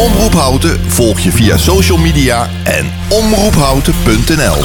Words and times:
Omroep 0.00 0.34
Houten 0.34 0.80
volg 0.90 1.20
je 1.20 1.32
via 1.32 1.56
social 1.56 1.98
media 1.98 2.48
en 2.64 2.92
omroephouten.nl. 3.08 4.64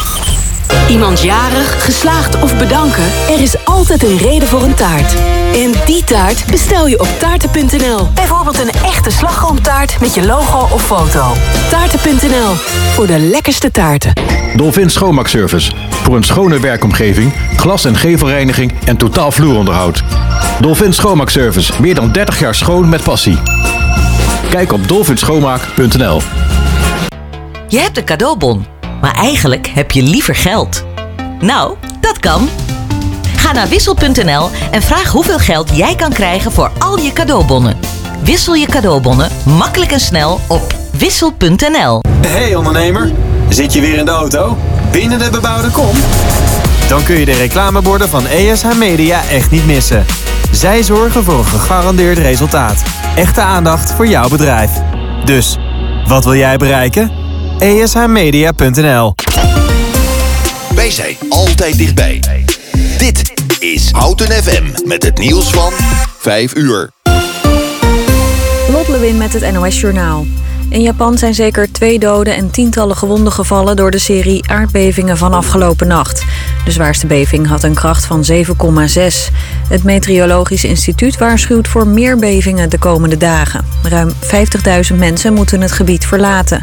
Iemand 0.89 1.22
jarig, 1.22 1.83
geslaagd 1.83 2.42
of 2.42 2.58
bedanken? 2.58 3.04
Er 3.30 3.42
is 3.42 3.65
altijd 3.65 4.04
een 4.04 4.17
reden 4.17 4.48
voor 4.48 4.64
een 4.64 4.73
taart. 4.73 5.15
En 5.54 5.71
die 5.86 6.04
taart 6.04 6.45
bestel 6.52 6.87
je 6.87 6.99
op 6.99 7.08
taarten.nl. 7.20 8.10
Bijvoorbeeld 8.14 8.60
een 8.60 8.71
echte 8.71 9.11
slagroomtaart 9.11 9.99
met 9.99 10.14
je 10.14 10.26
logo 10.26 10.67
of 10.73 10.86
foto. 10.86 11.33
Taarten.nl, 11.70 12.54
voor 12.93 13.08
de 13.08 13.20
lekkerste 13.20 13.71
taarten. 13.71 14.14
Dolphin 14.55 14.89
Schoonmaakservice. 14.89 15.71
Voor 15.89 16.15
een 16.15 16.23
schone 16.23 16.60
werkomgeving, 16.60 17.33
glas- 17.58 17.86
en 17.86 17.95
gevelreiniging 17.95 18.73
en 18.86 18.98
totaal 18.98 19.31
vloeronderhoud. 19.31 20.04
Dolphin 20.60 20.93
Schoonmaakservice. 20.93 21.73
Meer 21.81 21.95
dan 21.95 22.11
30 22.11 22.39
jaar 22.39 22.55
schoon 22.55 22.89
met 22.89 23.04
passie. 23.04 23.37
Kijk 24.55 24.71
op 24.71 24.88
dolphinschoonmaak.nl 24.88 26.21
Je 27.67 27.80
hebt 27.80 27.98
een 27.98 28.04
cadeaubon, 28.04 28.66
maar 29.02 29.14
eigenlijk 29.16 29.67
heb 29.67 29.92
je 29.92 30.04
liever 30.04 30.36
geld. 30.36 30.86
Nou, 31.39 31.76
dat 32.02 32.20
kan. 32.20 32.49
Ga 33.36 33.52
naar 33.52 33.67
wissel.nl 33.67 34.49
en 34.71 34.82
vraag 34.82 35.11
hoeveel 35.11 35.39
geld 35.39 35.76
jij 35.76 35.95
kan 35.95 36.14
krijgen 36.14 36.52
voor 36.52 36.71
al 36.80 36.99
je 36.99 37.14
cadeaubonnen. 37.14 37.77
Wissel 38.23 38.54
je 38.54 38.66
cadeaubonnen 38.66 39.30
makkelijk 39.45 39.92
en 39.92 39.99
snel 39.99 40.39
op 40.48 40.76
wissel.nl. 40.98 41.99
Hey 42.27 42.55
ondernemer, 42.55 43.11
zit 43.49 43.73
je 43.73 43.82
weer 43.82 43.98
in 43.98 44.05
de 44.05 44.11
auto? 44.11 44.58
Binnen 44.92 45.20
de 45.20 45.30
bebouwde 45.32 45.70
kom? 45.70 45.95
Dan 46.87 47.04
kun 47.04 47.20
je 47.20 47.26
de 47.26 47.33
reclameborden 47.33 48.10
van 48.10 48.27
ESH 48.27 48.73
Media 48.77 49.22
echt 49.30 49.52
niet 49.52 49.66
missen. 49.66 50.05
Zij 50.55 50.83
zorgen 50.83 51.23
voor 51.23 51.38
een 51.38 51.45
gegarandeerd 51.45 52.17
resultaat. 52.17 52.83
Echte 53.16 53.42
aandacht 53.42 53.92
voor 53.92 54.08
jouw 54.08 54.30
bedrijf. 54.30 54.71
Dus, 55.26 55.58
wat 56.08 56.23
wil 56.23 56.36
jij 56.36 56.58
bereiken? 56.58 57.11
ESHmedia.nl 57.60 59.16
Wij 60.76 60.92
zijn 60.92 61.16
altijd 61.30 61.77
dichtbij. 61.77 62.21
Dit 62.98 63.33
is 63.60 63.92
Houten 63.92 64.32
FM 64.32 64.88
met 64.88 65.04
het 65.04 65.17
nieuws 65.17 65.49
van 65.49 65.73
5 66.17 66.55
uur. 66.55 66.92
Lot 68.72 68.87
Lewin 68.87 69.17
met 69.17 69.33
het 69.33 69.52
NOS 69.54 69.80
Journaal. 69.80 70.26
In 70.70 70.82
Japan 70.82 71.17
zijn 71.17 71.33
zeker 71.33 71.72
twee 71.72 71.99
doden 71.99 72.36
en 72.36 72.52
tientallen 72.52 72.95
gewonden 72.95 73.33
gevallen 73.33 73.76
door 73.76 73.92
de 73.92 73.99
serie 73.99 74.49
aardbevingen 74.49 75.17
van 75.17 75.33
afgelopen 75.33 75.87
nacht. 75.87 76.26
De 76.65 76.71
zwaarste 76.71 77.08
beving 77.08 77.48
had 77.48 77.64
een 77.64 77.73
kracht 77.73 78.05
van 78.05 78.26
7,6. 78.31 78.36
Het 79.67 79.83
Meteorologisch 79.83 80.64
Instituut 80.64 81.17
waarschuwt 81.17 81.67
voor 81.67 81.87
meer 81.87 82.17
bevingen 82.17 82.70
de 82.70 82.77
komende 82.77 83.17
dagen. 83.17 83.65
Ruim 83.83 84.11
50.000 84.92 84.98
mensen 84.98 85.33
moeten 85.33 85.61
het 85.61 85.71
gebied 85.71 86.05
verlaten. 86.05 86.61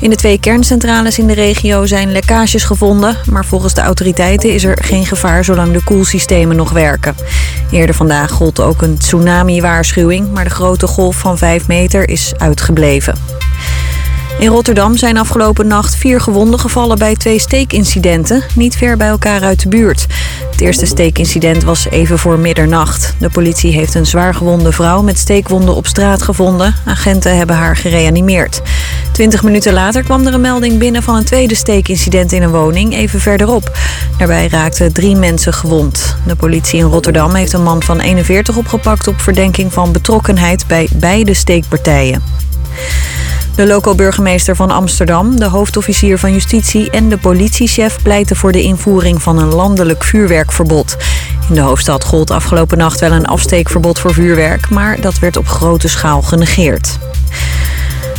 In 0.00 0.10
de 0.10 0.16
twee 0.16 0.40
kerncentrales 0.40 1.18
in 1.18 1.26
de 1.26 1.32
regio 1.32 1.86
zijn 1.86 2.12
lekkages 2.12 2.64
gevonden, 2.64 3.16
maar 3.30 3.44
volgens 3.44 3.74
de 3.74 3.80
autoriteiten 3.80 4.52
is 4.52 4.64
er 4.64 4.78
geen 4.82 5.06
gevaar 5.06 5.44
zolang 5.44 5.72
de 5.72 5.84
koelsystemen 5.84 6.56
nog 6.56 6.70
werken. 6.70 7.14
Eerder 7.70 7.94
vandaag 7.94 8.30
gold 8.30 8.60
ook 8.60 8.82
een 8.82 8.98
tsunami-waarschuwing, 8.98 10.32
maar 10.32 10.44
de 10.44 10.50
grote 10.50 10.86
golf 10.86 11.16
van 11.16 11.38
5 11.38 11.66
meter 11.66 12.08
is 12.08 12.32
uitgebleven. 12.36 13.43
In 14.38 14.50
Rotterdam 14.50 14.96
zijn 14.96 15.16
afgelopen 15.16 15.66
nacht 15.66 15.96
vier 15.96 16.20
gewonden 16.20 16.60
gevallen 16.60 16.98
bij 16.98 17.14
twee 17.14 17.38
steekincidenten, 17.38 18.42
niet 18.54 18.76
ver 18.76 18.96
bij 18.96 19.08
elkaar 19.08 19.42
uit 19.42 19.62
de 19.62 19.68
buurt. 19.68 20.06
Het 20.50 20.60
eerste 20.60 20.86
steekincident 20.86 21.62
was 21.62 21.88
even 21.88 22.18
voor 22.18 22.38
middernacht. 22.38 23.14
De 23.18 23.30
politie 23.30 23.72
heeft 23.72 23.94
een 23.94 24.06
zwaargewonde 24.06 24.72
vrouw 24.72 25.02
met 25.02 25.18
steekwonden 25.18 25.74
op 25.74 25.86
straat 25.86 26.22
gevonden. 26.22 26.74
Agenten 26.84 27.36
hebben 27.36 27.56
haar 27.56 27.76
gereanimeerd. 27.76 28.62
Twintig 29.12 29.42
minuten 29.42 29.72
later 29.72 30.02
kwam 30.02 30.26
er 30.26 30.34
een 30.34 30.40
melding 30.40 30.78
binnen 30.78 31.02
van 31.02 31.16
een 31.16 31.24
tweede 31.24 31.54
steekincident 31.54 32.32
in 32.32 32.42
een 32.42 32.50
woning, 32.50 32.94
even 32.94 33.20
verderop. 33.20 33.78
Daarbij 34.18 34.48
raakten 34.48 34.92
drie 34.92 35.16
mensen 35.16 35.52
gewond. 35.52 36.16
De 36.26 36.36
politie 36.36 36.78
in 36.78 36.84
Rotterdam 36.84 37.34
heeft 37.34 37.52
een 37.52 37.62
man 37.62 37.82
van 37.82 38.00
41 38.00 38.56
opgepakt 38.56 39.08
op 39.08 39.20
verdenking 39.20 39.72
van 39.72 39.92
betrokkenheid 39.92 40.66
bij 40.66 40.88
beide 40.92 41.34
steekpartijen. 41.34 42.22
De 43.54 43.66
loco-burgemeester 43.66 44.56
van 44.56 44.70
Amsterdam, 44.70 45.38
de 45.38 45.44
hoofdofficier 45.44 46.18
van 46.18 46.32
justitie 46.32 46.90
en 46.90 47.08
de 47.08 47.18
politiechef 47.18 48.02
pleiten 48.02 48.36
voor 48.36 48.52
de 48.52 48.62
invoering 48.62 49.22
van 49.22 49.38
een 49.38 49.54
landelijk 49.54 50.04
vuurwerkverbod. 50.04 50.96
In 51.48 51.54
de 51.54 51.60
hoofdstad 51.60 52.04
gold 52.04 52.30
afgelopen 52.30 52.78
nacht 52.78 53.00
wel 53.00 53.12
een 53.12 53.26
afsteekverbod 53.26 53.98
voor 53.98 54.12
vuurwerk, 54.14 54.70
maar 54.70 55.00
dat 55.00 55.18
werd 55.18 55.36
op 55.36 55.48
grote 55.48 55.88
schaal 55.88 56.22
genegeerd. 56.22 56.98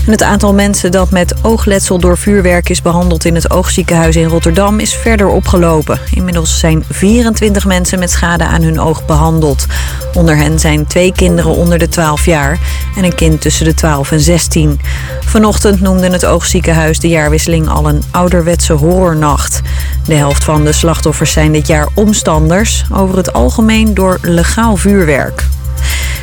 Het 0.06 0.24
aantal 0.24 0.54
mensen 0.54 0.92
dat 0.92 1.12
met 1.12 1.36
oogletsel 1.42 2.00
door 2.00 2.18
vuurwerk 2.18 2.70
is 2.70 2.82
behandeld 2.82 3.26
in 3.26 3.36
het 3.36 3.52
oogziekenhuis 3.52 4.16
in 4.16 4.28
Rotterdam 4.28 4.80
is 4.80 4.94
verder 4.94 5.28
opgelopen. 5.28 6.00
Inmiddels 6.12 6.60
zijn 6.60 6.84
24 6.90 7.66
mensen 7.66 8.00
met 8.00 8.12
schade 8.12 8.44
aan 8.44 8.62
hun 8.62 8.80
oog 8.80 9.06
behandeld. 9.06 9.66
Onder 10.14 10.38
hen 10.38 10.60
zijn 10.60 10.88
twee 10.88 11.12
kinderen 11.12 11.52
onder 11.52 11.78
de 11.78 11.90
12 11.90 12.26
jaar 12.26 12.60
en 12.96 13.04
een 13.04 13.16
kind 13.16 13.42
tussen 13.42 13.66
de 13.66 13.74
12 13.74 14.12
en 14.12 14.20
16. 14.20 14.80
Vanochtend 15.20 15.82
noemde 15.82 16.10
het 16.10 16.26
oogziekenhuis 16.26 17.00
de 17.00 17.08
jaarwisseling 17.08 17.70
al 17.70 17.90
een 17.90 18.04
ouderwetse 18.12 18.74
horrornacht. 18.74 19.62
De 20.06 20.16
helft 20.16 20.44
van 20.44 20.64
de 20.64 20.72
slachtoffers 20.72 21.32
zijn 21.32 21.52
dit 21.52 21.68
jaar 21.68 21.88
omstanders, 21.94 22.86
over 22.92 23.18
het 23.18 23.34
algemeen 23.34 23.94
door 23.94 24.18
legaal 24.22 24.76
vuurwerk. 24.76 25.44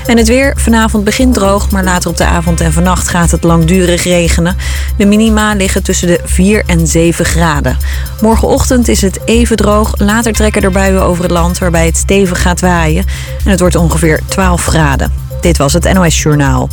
En 0.06 0.16
het 0.16 0.28
weer 0.28 0.52
vanavond 0.56 1.04
begint 1.04 1.34
droog, 1.34 1.70
maar 1.70 1.84
later 1.84 2.10
op 2.10 2.16
de 2.16 2.24
avond 2.24 2.60
en 2.60 2.72
vannacht 2.72 3.08
gaat 3.08 3.30
het 3.30 3.42
langdurig 3.42 4.04
regenen. 4.04 4.56
De 4.96 5.06
minima 5.06 5.54
liggen 5.54 5.82
tussen 5.82 6.06
de 6.06 6.20
4 6.24 6.62
en 6.66 6.86
7 6.86 7.24
graden. 7.24 7.76
Morgenochtend 8.20 8.88
is 8.88 9.02
het 9.02 9.18
even 9.24 9.56
droog, 9.56 9.94
later 9.96 10.32
trekken 10.32 10.62
er 10.62 10.70
buien 10.70 11.02
over 11.02 11.22
het 11.22 11.32
land 11.32 11.58
waarbij 11.58 11.86
het 11.86 11.96
stevig 11.96 12.42
gaat 12.42 12.60
waaien. 12.60 13.04
En 13.44 13.50
het 13.50 13.60
wordt 13.60 13.76
ongeveer 13.76 14.20
12 14.28 14.64
graden. 14.64 15.12
Dit 15.40 15.56
was 15.56 15.72
het 15.72 15.92
NOS 15.92 16.22
Journaal. 16.22 16.68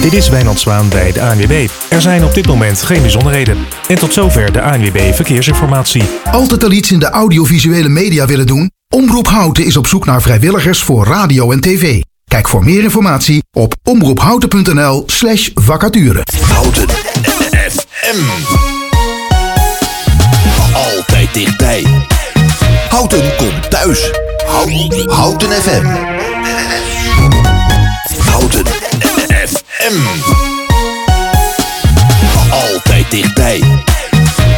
Dit 0.00 0.12
is 0.12 0.28
Wijnand 0.28 0.60
Zwaan 0.60 0.88
bij 0.88 1.12
de 1.12 1.22
ANWB. 1.22 1.68
Er 1.90 2.00
zijn 2.00 2.24
op 2.24 2.34
dit 2.34 2.46
moment 2.46 2.82
geen 2.82 3.00
bijzonderheden. 3.00 3.56
En 3.88 3.98
tot 3.98 4.12
zover 4.12 4.52
de 4.52 4.62
ANWB 4.62 5.14
Verkeersinformatie. 5.14 6.02
Altijd 6.32 6.64
al 6.64 6.72
iets 6.72 6.92
in 6.92 6.98
de 6.98 7.10
audiovisuele 7.10 7.88
media 7.88 8.26
willen 8.26 8.46
doen? 8.46 8.73
Omroep 8.88 9.26
Houten 9.26 9.64
is 9.64 9.76
op 9.76 9.86
zoek 9.86 10.04
naar 10.04 10.22
vrijwilligers 10.22 10.82
voor 10.82 11.06
radio 11.06 11.50
en 11.50 11.60
tv. 11.60 12.02
Kijk 12.24 12.48
voor 12.48 12.64
meer 12.64 12.82
informatie 12.82 13.42
op 13.52 13.74
omroephouten.nl 13.82 15.02
slash 15.06 15.50
vacature. 15.54 16.22
Houten 16.40 16.88
FM. 17.70 18.22
Altijd 20.74 21.34
dichtbij. 21.34 21.84
Houten 22.88 23.36
komt 23.36 23.70
thuis. 23.70 24.10
Houten, 24.46 25.10
Houten 25.10 25.50
FM. 25.50 25.86
Houten 28.30 28.66
FM. 29.46 29.96
Altijd 32.50 33.10
dichtbij. 33.10 33.62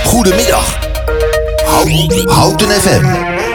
Goedemiddag. 0.04 0.78
Houten, 1.64 2.28
Houten 2.30 2.70
FM. 2.70 3.45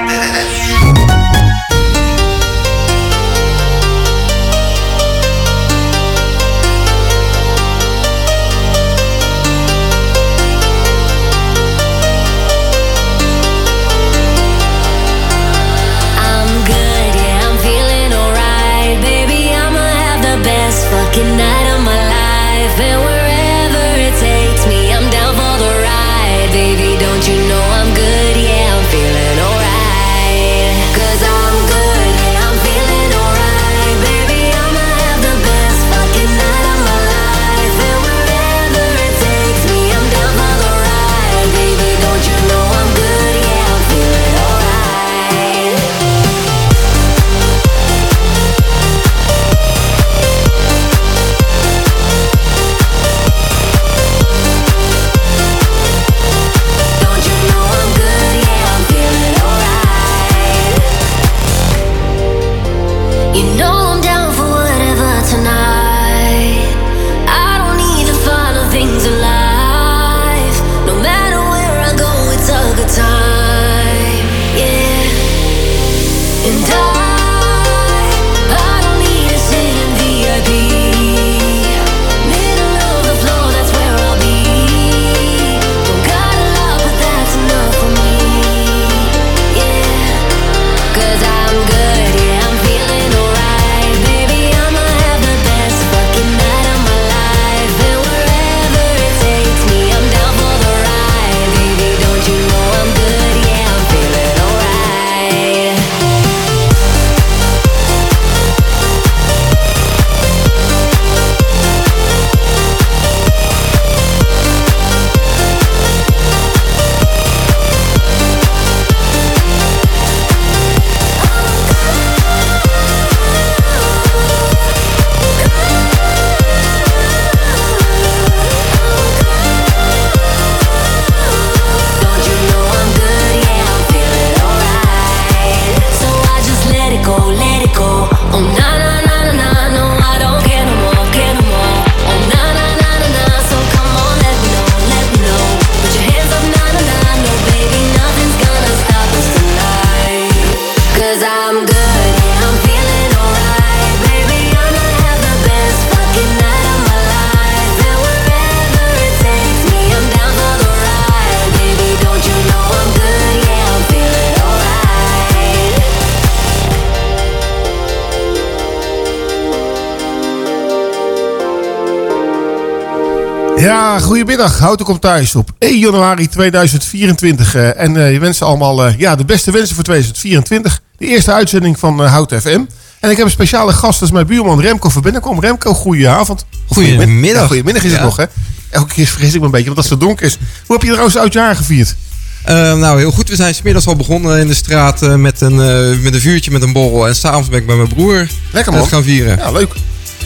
Goedemiddag. 174.31 174.65
Houten 174.65 174.85
komt 174.85 175.01
thuis 175.01 175.35
op 175.35 175.51
1 175.57 175.79
januari 175.79 176.27
2024. 176.27 177.55
eh, 177.55 177.79
en 177.79 177.97
eh, 177.97 178.11
je 178.11 178.19
wensen 178.19 178.45
allemaal 178.45 178.85
eh, 178.85 178.97
ja, 178.97 179.15
de 179.15 179.25
beste 179.25 179.51
wensen 179.51 179.75
voor 179.75 179.83
2024. 179.83 180.81
De 180.97 181.05
eerste 181.05 181.33
uitzending 181.33 181.79
van 181.79 182.05
Houten 182.05 182.41
FM. 182.41 182.61
En 182.99 183.09
ik 183.09 183.17
heb 183.17 183.25
een 183.25 183.31
speciale 183.31 183.73
gast, 183.73 183.99
dat 183.99 184.07
is 184.07 184.13
mijn 184.13 184.25
buurman 184.25 184.61
Remco 184.61 184.89
van 184.89 185.01
Binnenkom. 185.01 185.39
Remco, 185.39 185.73
goedenavond. 185.73 186.45
Goedemiddag. 186.67 187.47
Goedemiddag 187.47 187.83
is 187.83 187.91
het 187.91 188.01
nog, 188.01 188.17
hè? 188.17 188.25
Elke 188.69 188.93
keer 188.93 189.05
vergis 189.05 189.33
ik 189.33 189.39
me 189.39 189.45
een 189.45 189.51
beetje, 189.51 189.65
want 189.65 189.77
als 189.77 189.89
het 189.89 189.99
zo 189.99 190.05
donker 190.05 190.25
is. 190.25 190.37
Hoe 190.65 190.75
heb 190.75 190.81
je 190.81 190.89
trouwens 190.89 191.17
oudjaar 191.17 191.55
gevierd? 191.55 191.95
Eh, 192.43 192.55
nou, 192.75 192.99
heel 192.99 193.11
goed. 193.11 193.29
We 193.29 193.35
zijn 193.35 193.55
smiddags 193.55 193.87
al 193.87 193.95
begonnen 193.95 194.39
in 194.39 194.47
de 194.47 194.53
straat 194.53 195.01
met, 195.01 195.41
een, 195.41 195.55
met 196.01 196.13
een 196.13 196.21
vuurtje 196.21 196.51
met 196.51 196.61
een 196.61 196.73
borrel. 196.73 197.07
En 197.07 197.15
s'avonds 197.15 197.49
ben 197.49 197.59
ik 197.59 197.65
bij 197.65 197.75
mijn 197.75 197.87
broer 197.87 198.27
Lekker, 198.51 198.73
man. 198.73 198.87
gaan 198.87 199.03
vieren. 199.03 199.37
Ja, 199.37 199.51
leuk. 199.51 199.73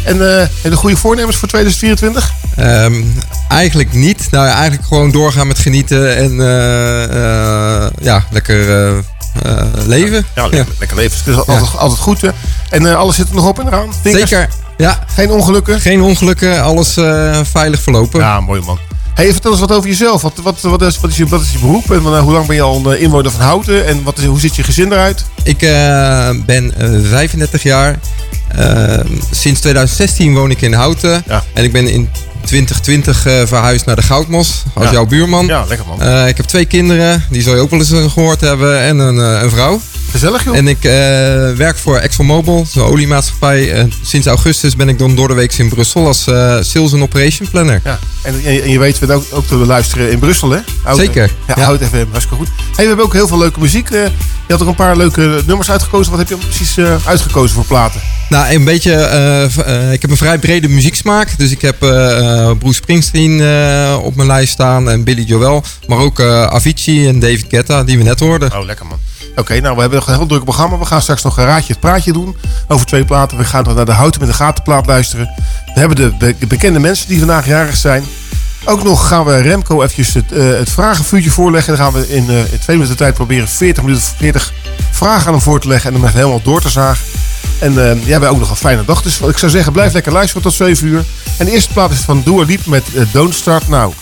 En 0.03 0.17
je 0.63 0.75
goede 0.75 0.97
voornemens 0.97 1.37
voor 1.37 1.47
2024? 1.47 2.33
Ehm, 2.55 3.03
eigenlijk 3.47 3.93
niet. 3.93 4.27
Nou, 4.31 4.47
eigenlijk 4.47 4.87
gewoon 4.87 5.11
doorgaan 5.11 5.47
met 5.47 5.59
genieten 5.59 6.15
en 6.17 6.39
eh, 6.39 7.03
eh, 7.03 7.91
ja, 8.01 8.25
lekker 8.29 8.85
eh, 8.85 9.63
leven. 9.85 10.25
Ja, 10.35 10.47
lekker, 10.47 10.73
lekker 10.79 10.97
leven. 10.97 11.17
Het 11.17 11.27
is 11.27 11.35
altijd, 11.35 11.77
altijd 11.77 11.99
goed, 11.99 12.21
hè? 12.21 12.29
En 12.69 12.95
alles 12.97 13.15
zit 13.15 13.29
er 13.29 13.35
nog 13.35 13.47
op 13.47 13.59
en 13.59 13.67
eraan? 13.67 13.93
Vingers? 14.01 14.29
Zeker. 14.29 14.49
Ja. 14.77 15.03
Geen 15.07 15.31
ongelukken? 15.31 15.81
Geen 15.81 16.01
ongelukken. 16.01 16.61
Alles 16.61 16.93
veilig 17.43 17.81
verlopen. 17.81 18.19
Ja, 18.19 18.39
mooi 18.39 18.61
man. 18.61 18.79
Hey, 19.15 19.31
vertel 19.31 19.51
eens 19.51 19.59
wat 19.59 19.71
over 19.71 19.89
jezelf. 19.89 20.21
Wat, 20.21 20.33
wat, 20.43 20.61
wat, 20.61 20.81
is, 20.81 20.99
wat, 20.99 21.09
is, 21.09 21.17
je, 21.17 21.27
wat 21.27 21.41
is 21.41 21.51
je 21.51 21.59
beroep? 21.59 21.91
En 21.91 22.19
hoe 22.19 22.33
lang 22.33 22.45
ben 22.45 22.55
je 22.55 22.61
al 22.61 22.85
een 22.85 22.99
inwoner 22.99 23.31
van 23.31 23.41
Houten? 23.41 23.85
En 23.85 24.03
wat 24.03 24.17
is, 24.17 24.25
hoe 24.25 24.39
ziet 24.39 24.55
je 24.55 24.63
gezin 24.63 24.91
eruit? 24.91 25.25
Ik 25.43 25.57
ben 26.45 26.73
eh, 26.77 27.09
35 27.09 27.63
jaar. 27.63 27.99
Eh, 28.57 28.99
sinds 29.31 29.59
2016 29.59 30.33
woon 30.33 30.51
ik 30.51 30.61
in 30.61 30.73
Houten. 30.73 31.23
En 31.53 31.63
ik 31.63 31.71
ben 31.71 31.87
in 31.87 32.09
2020 32.45 33.25
eh, 33.25 33.33
verhuisd 33.45 33.85
naar 33.85 33.95
de 33.95 34.01
Goudmos 34.01 34.63
als 34.73 34.85
Ja. 34.85 34.91
jouw 34.91 35.05
buurman. 35.05 35.45
Ja, 35.45 35.65
lekker 35.67 35.85
man. 35.87 36.01
Eh, 36.01 36.27
ik 36.27 36.37
heb 36.37 36.45
twee 36.45 36.65
kinderen, 36.65 37.23
die 37.29 37.41
zal 37.41 37.55
je 37.55 37.61
ook 37.61 37.69
wel 37.69 37.79
eens 37.79 37.91
eh, 37.91 38.11
gehoord 38.11 38.41
hebben, 38.41 38.81
en 38.81 38.97
een, 38.99 39.17
een 39.17 39.49
vrouw. 39.49 39.81
Gezellig 40.11 40.43
joh. 40.43 40.55
En 40.57 40.67
ik 40.67 40.81
werk 41.57 41.77
voor 41.77 41.97
ExxonMobil, 41.97 42.65
zo'n 42.69 42.83
oliemaatschappij. 42.83 43.87
Sinds 44.01 44.27
augustus 44.27 44.75
ben 44.75 44.89
ik 44.89 44.99
dan 44.99 45.15
door 45.15 45.27
de 45.27 45.33
week 45.33 45.53
in 45.53 45.69
Brussel 45.69 46.07
als 46.07 46.23
Sales 46.59 46.93
and 46.93 47.01
Operation 47.01 47.49
Planner. 47.49 47.81
Ja. 47.83 47.99
En, 48.21 48.33
en, 48.45 48.61
en 48.63 48.69
je 48.69 48.79
weet, 48.79 48.99
we 48.99 49.13
ook, 49.13 49.25
ook 49.31 49.45
te 49.47 49.55
luisteren 49.55 50.11
in 50.11 50.19
Brussel, 50.19 50.49
hè? 50.49 50.59
Zeker, 50.95 51.31
Ja, 51.47 51.53
ja. 51.57 51.63
Hout 51.63 51.83
FM, 51.83 51.95
hartstikke 52.11 52.35
goed. 52.35 52.47
Hey, 52.57 52.75
we 52.75 52.87
hebben 52.87 53.05
ook 53.05 53.13
heel 53.13 53.27
veel 53.27 53.37
leuke 53.37 53.59
muziek. 53.59 53.89
je 53.89 54.11
had 54.47 54.61
ook 54.61 54.67
een 54.67 54.75
paar 54.75 54.97
leuke 54.97 55.41
nummers 55.45 55.71
uitgekozen. 55.71 56.11
Wat 56.11 56.19
heb 56.19 56.29
je 56.39 56.45
precies 56.47 56.77
uitgekozen 57.05 57.55
voor 57.55 57.65
platen? 57.65 58.01
Nou, 58.29 58.44
een 58.53 58.63
beetje. 58.63 58.93
eh, 58.93 59.43
eh, 59.57 59.91
ik 59.93 60.01
heb 60.01 60.11
een 60.11 60.17
vrij 60.17 60.37
brede 60.39 60.67
muzieksmaak. 60.67 61.37
Dus 61.37 61.51
ik 61.51 61.61
heb 61.61 61.83
eh, 61.83 62.51
Bruce 62.59 62.73
Springsteen 62.75 63.31
op 63.97 64.15
mijn 64.15 64.27
lijst 64.27 64.51
staan 64.53 64.89
en 64.89 65.03
Billy 65.03 65.23
Joel. 65.23 65.63
Maar 65.87 65.97
ook 65.97 66.21
Avicii 66.21 67.07
en 67.07 67.19
David 67.19 67.45
Guetta, 67.49 67.83
die 67.83 67.97
we 67.97 68.03
net 68.03 68.19
hoorden. 68.19 68.53
Oh, 68.57 68.65
lekker 68.65 68.85
man. 68.85 68.99
Oké, 69.35 69.59
nou, 69.59 69.75
we 69.75 69.81
hebben 69.81 69.99
nog 69.99 70.07
een 70.07 70.15
heel 70.15 70.25
druk 70.25 70.43
programma. 70.43 70.77
We 70.77 70.85
gaan 70.85 71.01
straks 71.01 71.23
nog 71.23 71.37
een 71.37 71.45
raadje 71.45 71.71
het 71.71 71.81
praatje 71.81 72.13
doen 72.13 72.35
over 72.67 72.85
twee 72.85 73.05
platen. 73.05 73.37
We 73.37 73.43
gaan 73.43 73.63
naar 73.75 73.85
de 73.85 73.91
Houten 73.91 74.19
met 74.21 74.29
de 74.29 74.35
Gatenplaat 74.35 74.85
luisteren. 74.85 75.29
We 75.73 75.79
hebben 75.79 75.95
de, 75.97 76.13
be- 76.19 76.35
de 76.39 76.47
bekende 76.47 76.79
mensen 76.79 77.07
die 77.07 77.17
vandaag 77.19 77.47
jarig 77.47 77.75
zijn. 77.75 78.03
Ook 78.65 78.83
nog 78.83 79.07
gaan 79.07 79.25
we 79.25 79.37
Remco 79.41 79.75
eventjes 79.81 80.13
het, 80.13 80.31
eh, 80.31 80.43
het 80.49 80.69
vragenvuurtje 80.69 81.29
voorleggen. 81.29 81.77
Dan 81.77 81.85
gaan 81.91 82.01
we 82.01 82.09
in, 82.15 82.29
in 82.29 82.59
twee 82.61 82.75
minuten 82.77 82.97
tijd 82.97 83.13
proberen 83.13 83.47
40 83.47 83.83
minuten 83.83 84.05
40 84.17 84.53
vragen 84.91 85.27
aan 85.27 85.33
hem 85.33 85.41
voor 85.41 85.59
te 85.59 85.67
leggen. 85.67 85.93
En 85.93 86.01
hem 86.01 86.11
helemaal 86.13 86.41
door 86.43 86.61
te 86.61 86.69
zagen. 86.69 87.03
En 87.59 87.77
eh, 87.77 87.87
ja, 87.87 88.03
we 88.03 88.11
hebben 88.11 88.29
ook 88.29 88.39
nog 88.39 88.49
een 88.49 88.55
fijne 88.55 88.85
dag. 88.85 89.01
Dus 89.01 89.19
ik 89.19 89.37
zou 89.37 89.51
zeggen, 89.51 89.73
blijf 89.73 89.93
lekker 89.93 90.11
luisteren 90.11 90.43
tot 90.43 90.53
7 90.53 90.87
uur. 90.87 91.03
En 91.37 91.45
de 91.45 91.51
eerste 91.51 91.73
plaat 91.73 91.91
is 91.91 91.99
van 91.99 92.21
Dua 92.25 92.43
Liep 92.43 92.65
met 92.65 92.83
eh, 92.95 93.01
Don't 93.11 93.35
Start 93.35 93.67
Now. 93.67 93.93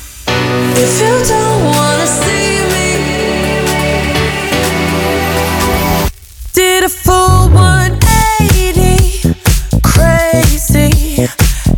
Did 6.51 6.83
a 6.83 6.89
full 6.89 7.49
180, 7.49 9.35
crazy, 9.81 11.27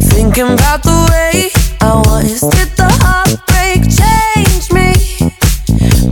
thinking 0.10 0.48
about 0.48 0.82
the 0.84 1.06
way 1.10 1.52
I 1.82 1.94
was. 2.02 2.40
Did 2.40 2.76
the 2.76 2.90
heartbreak 3.02 3.84
change 3.90 4.72
me? 4.74 4.94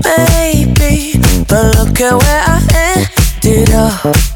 Maybe, 0.03 1.19
but 1.47 1.75
look 1.75 1.99
at 2.01 2.13
where 2.23 2.43
I 2.45 2.61
ended 3.43 3.69
up. 3.71 4.32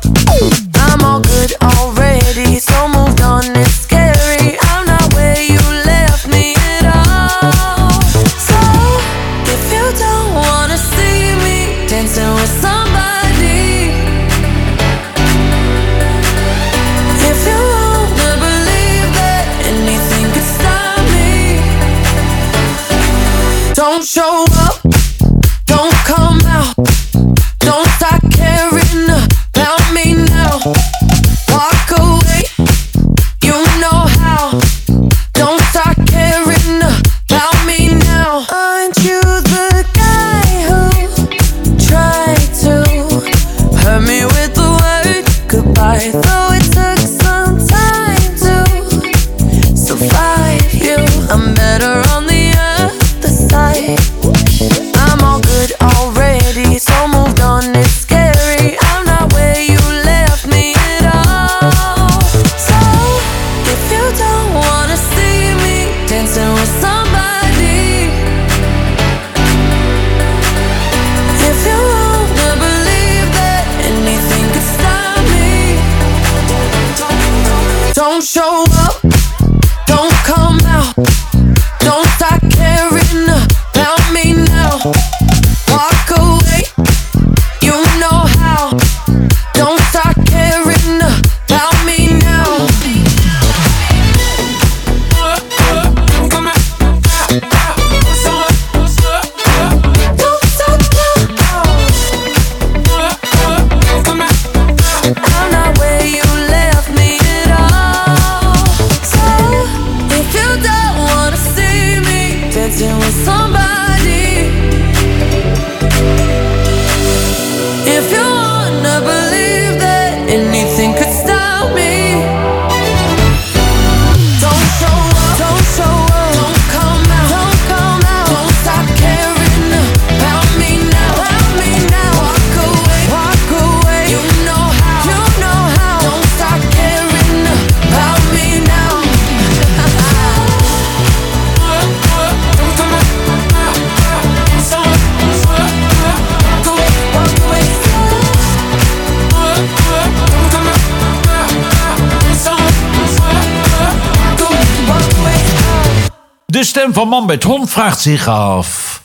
Van 156.97 157.07
Man 157.07 157.25
met 157.25 157.43
Hond 157.43 157.69
vraagt 157.69 157.99
zich 158.01 158.27
af... 158.27 159.01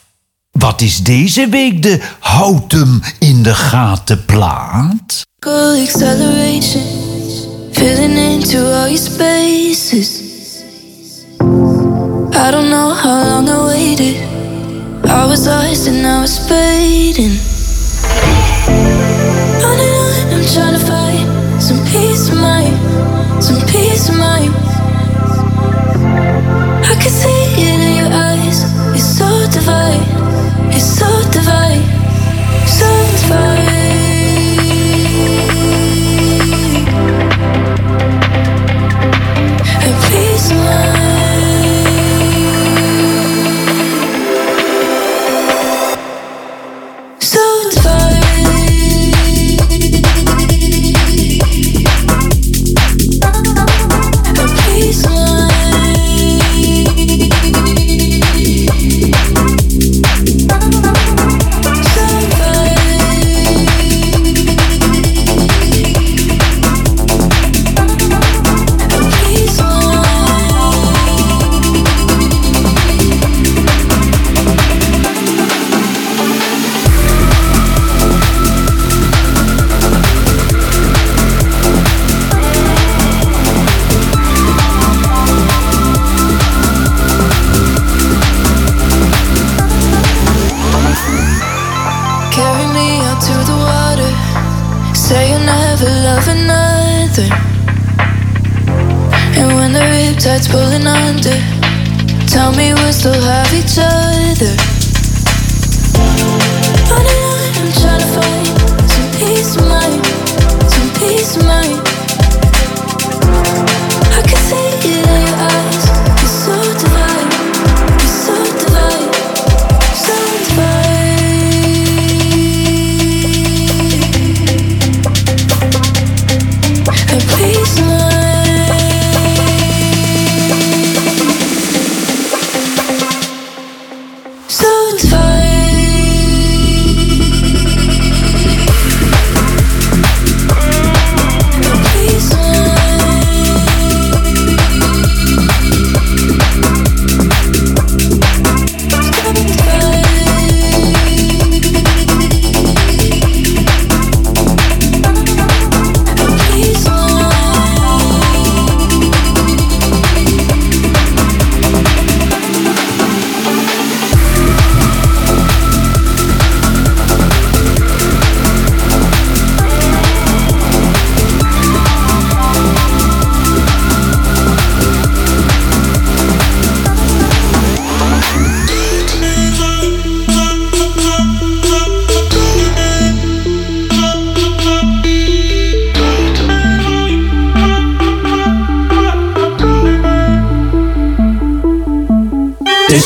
Wat 0.50 0.80
is 0.80 1.02
deze 1.02 1.48
week 1.48 1.82
de 1.82 2.00
houten 2.18 3.02
in 3.18 3.42
de 3.42 3.54
gaten 3.54 4.24
plaat? 4.24 5.22
Go 5.38 5.82
acceleration, 5.82 6.82
filling 7.72 8.18
into 8.18 8.58
all 8.58 8.90
your 8.90 8.96
spaces. 8.96 10.20
I 12.30 12.50
don't 12.50 12.68
know 12.68 12.92
how 12.92 13.28
long 13.28 13.48
I 13.48 13.56
waited. 13.56 14.16
I 15.04 15.26
was 15.26 15.46
lost 15.46 15.86
and 15.86 16.06
I 16.06 16.20
was 16.20 16.38
fading. 16.38 17.51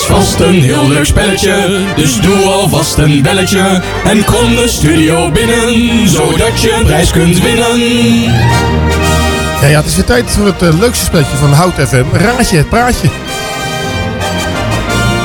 Vast 0.06 0.40
een 0.40 0.62
heel 0.62 0.88
leuk 0.88 1.04
spelletje, 1.04 1.80
dus 1.97 2.21
doe 2.21 2.45
alvast 2.45 2.99
een 2.99 3.23
belletje. 3.23 3.82
En 4.04 4.25
kom 4.25 4.56
de 4.56 4.69
studio 4.69 5.30
binnen, 5.30 6.08
zodat 6.08 6.60
je 6.60 6.73
een 6.73 6.84
prijs 6.84 7.10
kunt 7.10 7.40
winnen. 7.40 7.80
Ja, 9.60 9.66
ja, 9.66 9.76
het 9.76 9.86
is 9.86 9.97
weer 9.97 10.04
tijd 10.04 10.30
voor 10.30 10.47
het 10.47 10.62
eh, 10.62 10.78
leukste 10.78 11.04
spelletje 11.04 11.36
van 11.36 11.52
Hout 11.52 11.75
FM. 11.75 12.04
Raadje 12.12 12.56
het 12.56 12.69
praatje. 12.69 13.08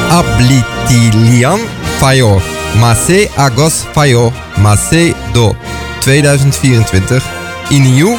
Ablitilian 0.10 1.60
Fayo. 1.98 2.41
Mase 2.80 3.30
Agos 3.36 3.74
Fayo. 3.91 4.34
Mase 4.58 5.13
do 5.32 5.56
2024. 6.00 7.24
Iniu 7.70 8.17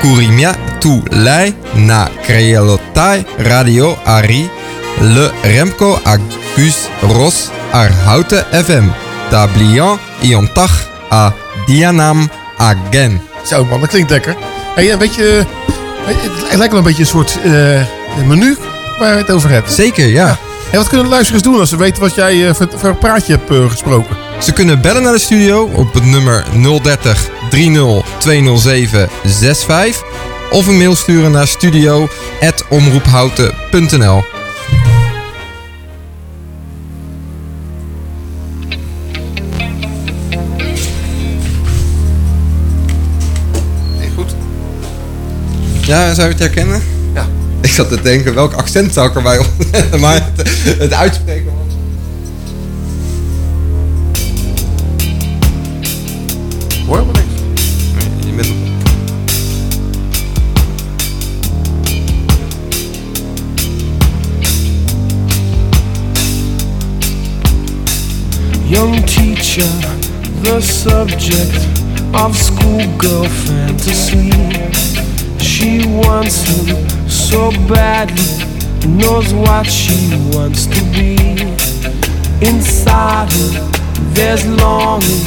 Kurimia 0.00 0.54
tu 0.78 1.02
Lai 1.10 1.54
na 1.74 2.08
Kreelotai 2.22 3.24
Radio 3.38 3.98
Ari. 4.04 4.55
Le 5.00 5.30
Remco 5.42 5.98
Agus 6.02 6.88
Ros 7.00 7.50
Arhoute 7.72 8.46
FM. 8.52 8.84
Tablian 9.30 9.98
Iontach 10.22 10.88
A 11.12 11.34
Dianam 11.66 12.30
Agen. 12.56 13.20
Zo 13.46 13.64
man, 13.64 13.80
dat 13.80 13.88
klinkt 13.88 14.10
lekker. 14.10 14.36
Hey, 14.74 14.92
een 14.92 14.98
beetje, 14.98 15.46
eh, 16.06 16.14
het 16.48 16.58
lijkt 16.58 16.72
wel 16.72 16.78
een 16.78 16.86
beetje 16.86 17.02
een 17.02 17.08
soort 17.08 17.38
eh, 17.44 17.80
menu 18.26 18.56
waar 18.98 19.12
je 19.12 19.16
het 19.16 19.30
over 19.30 19.50
hebt. 19.50 19.72
Zeker, 19.72 20.06
ja. 20.06 20.38
En 20.70 20.78
wat 20.78 20.88
kunnen 20.88 21.06
de 21.06 21.12
luisteraars 21.12 21.44
doen 21.44 21.58
als 21.58 21.68
ze 21.68 21.76
weten 21.76 22.02
wat 22.02 22.14
jij 22.14 22.48
eh, 22.48 22.54
voor, 22.54 22.68
voor 22.76 22.88
een 22.88 22.98
praatje 22.98 23.32
hebt 23.32 23.50
gesproken? 23.70 24.16
Ze 24.40 24.52
kunnen 24.52 24.80
bellen 24.80 25.02
naar 25.02 25.12
de 25.12 25.18
studio 25.18 25.70
op 25.72 25.94
het 25.94 26.04
nummer 26.04 26.44
030 26.82 27.28
30 27.50 28.04
207 28.18 29.08
65 29.24 30.04
of 30.50 30.66
een 30.66 30.76
mail 30.76 30.96
sturen 30.96 31.30
naar 31.30 31.46
studio.omroephouten.nl. 31.46 34.35
Ja, 45.86 46.14
zou 46.14 46.26
je 46.26 46.32
het 46.32 46.42
herkennen? 46.42 46.82
Ja. 47.14 47.26
Ik 47.60 47.70
zat 47.70 47.88
te 47.88 48.02
denken, 48.02 48.34
welk 48.34 48.52
accent 48.52 48.92
zou 48.92 49.08
ik 49.08 49.14
erbij 49.14 49.38
opzetten, 49.38 50.00
maar 50.04 50.14
het, 50.34 50.48
het 50.78 50.92
uitspreken 50.92 51.44
was... 51.44 51.74
Hoor 56.86 57.06
maar 57.06 57.14
niks. 57.14 57.42
Je 58.26 58.32
bent 58.32 58.48
Young 68.68 69.06
teacher, 69.06 69.70
the 70.42 70.60
subject 70.60 71.66
of 72.12 72.36
schoolgirl 72.36 73.24
fantasy. 73.24 74.75
she 75.66 75.80
wants 75.88 76.44
him 76.44 76.88
so 77.08 77.50
badly 77.66 78.24
Knows 78.86 79.34
what 79.34 79.66
she 79.66 79.98
wants 80.32 80.66
to 80.66 80.80
be. 80.94 81.16
Inside 82.46 83.32
her 83.32 83.70
there's 84.14 84.46
longing 84.46 85.24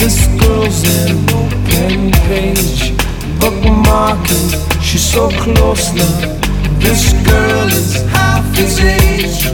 This 0.00 0.26
girl's 0.40 0.82
an 1.06 1.16
open 1.40 2.10
page. 2.26 2.90
Bookmarking, 3.40 4.82
she's 4.82 5.04
so 5.14 5.30
close 5.42 5.94
now 5.94 6.40
This 6.84 7.12
girl 7.30 7.68
is 7.68 8.02
half 8.10 8.44
his 8.56 8.80
age. 8.80 9.44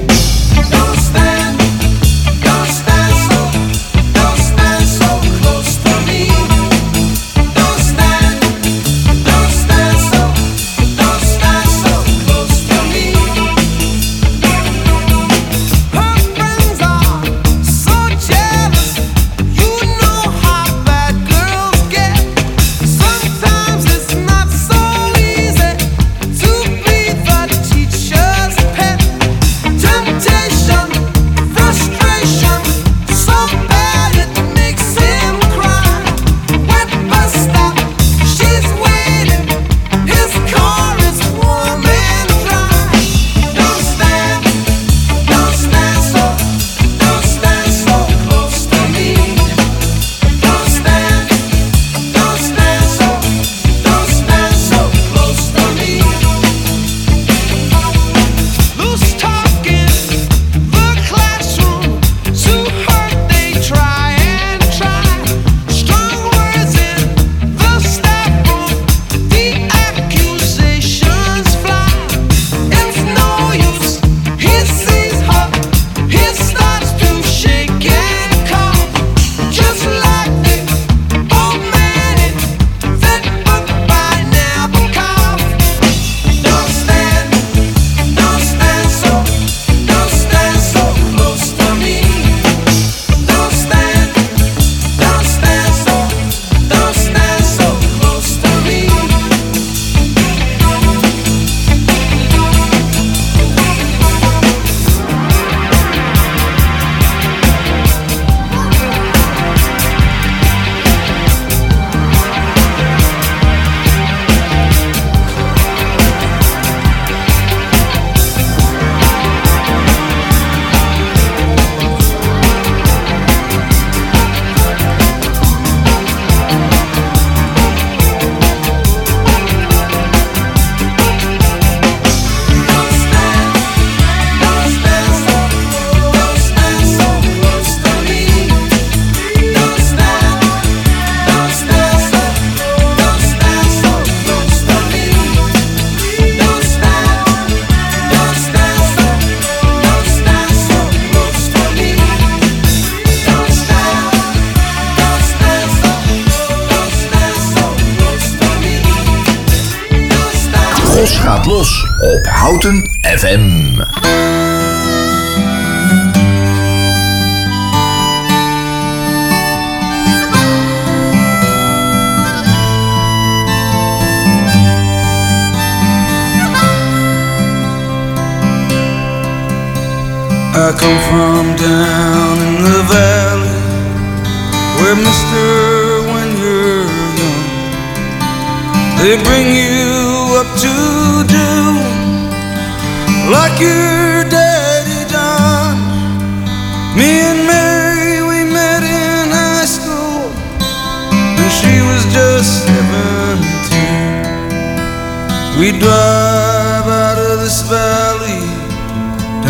Don't 0.71 0.99
stand 1.09 1.34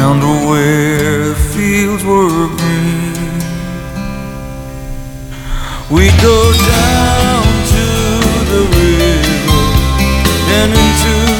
down 0.04 0.20
to 0.20 0.50
where 0.50 1.28
the 1.28 1.34
fields 1.34 2.04
were 2.04 2.48
green. 2.58 3.14
We 5.90 6.08
go 6.20 6.40
down 6.52 7.44
to 7.72 7.84
the 8.52 8.62
river 8.76 9.62
and 10.58 10.72
into 10.84 11.33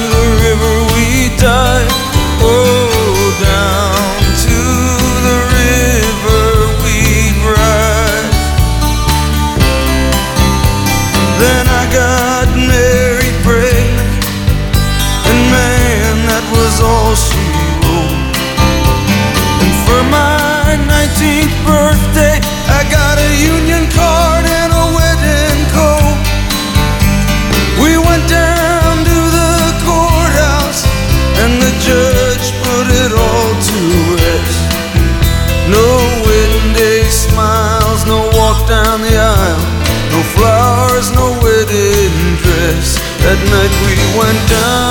That 43.25 43.41
night 43.49 43.75
we 43.89 43.95
went 44.21 44.41
down 44.51 44.84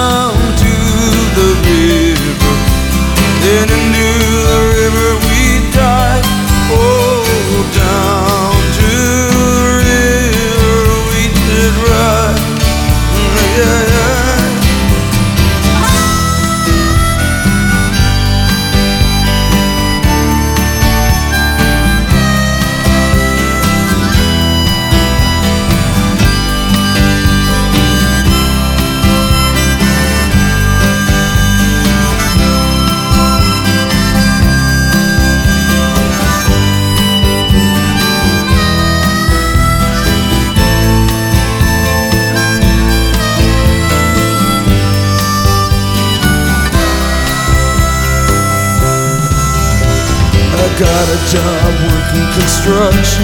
construction 52.43 53.23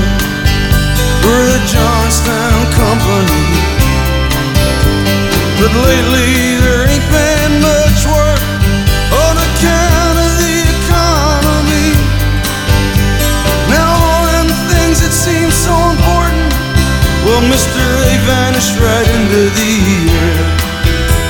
for 1.20 1.40
the 1.52 1.60
Johnstown 1.68 2.64
Company. 2.72 3.48
But 5.60 5.76
lately 5.76 6.56
there 6.64 6.88
ain't 6.88 7.04
been 7.12 7.54
much 7.60 8.00
work 8.08 8.44
on 9.12 9.34
account 9.36 10.16
of 10.24 10.32
the 10.40 10.56
economy. 10.72 11.92
Now 13.68 13.92
all 13.92 14.24
them 14.32 14.48
things 14.72 15.04
that 15.04 15.12
seem 15.12 15.52
so 15.52 15.76
important, 15.92 16.56
well, 17.28 17.44
mister, 17.44 17.84
they 18.08 18.16
vanished 18.24 18.80
right 18.80 19.10
into 19.20 19.52
the 19.52 19.72
air. 20.16 20.48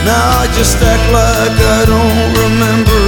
Now 0.05 0.45
I 0.45 0.45
just 0.53 0.77
act 0.77 1.05
like 1.09 1.57
I 1.57 1.81
don't 1.89 2.29
remember. 2.37 3.01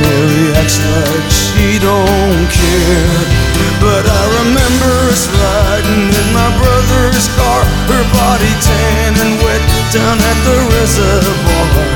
Mary 0.00 0.56
acts 0.56 0.80
like 0.80 1.28
she 1.28 1.78
don't 1.78 2.48
care. 2.48 3.41
But 3.82 4.04
I 4.06 4.22
remember 4.42 4.92
us 5.10 5.26
riding 5.26 6.06
in 6.10 6.28
my 6.30 6.50
brother's 6.58 7.26
car, 7.34 7.62
her 7.90 8.04
body 8.14 8.52
tan 8.62 9.12
and 9.18 9.34
wet 9.42 9.62
down 9.90 10.18
at 10.18 10.38
the 10.46 10.56
reservoir. 10.70 11.86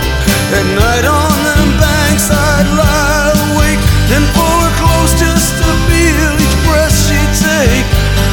At 0.59 0.67
night 0.79 1.07
on 1.07 1.35
the 1.47 1.59
banks, 1.79 2.27
I'd 2.31 2.69
lie 2.75 3.35
awake 3.51 3.83
and 4.15 4.25
pull 4.35 4.59
her 4.67 4.75
close 4.83 5.13
just 5.19 5.59
to 5.59 5.69
feel 5.87 6.31
each 6.39 6.57
breath 6.67 6.95
she'd 6.95 7.35
take. 7.39 7.87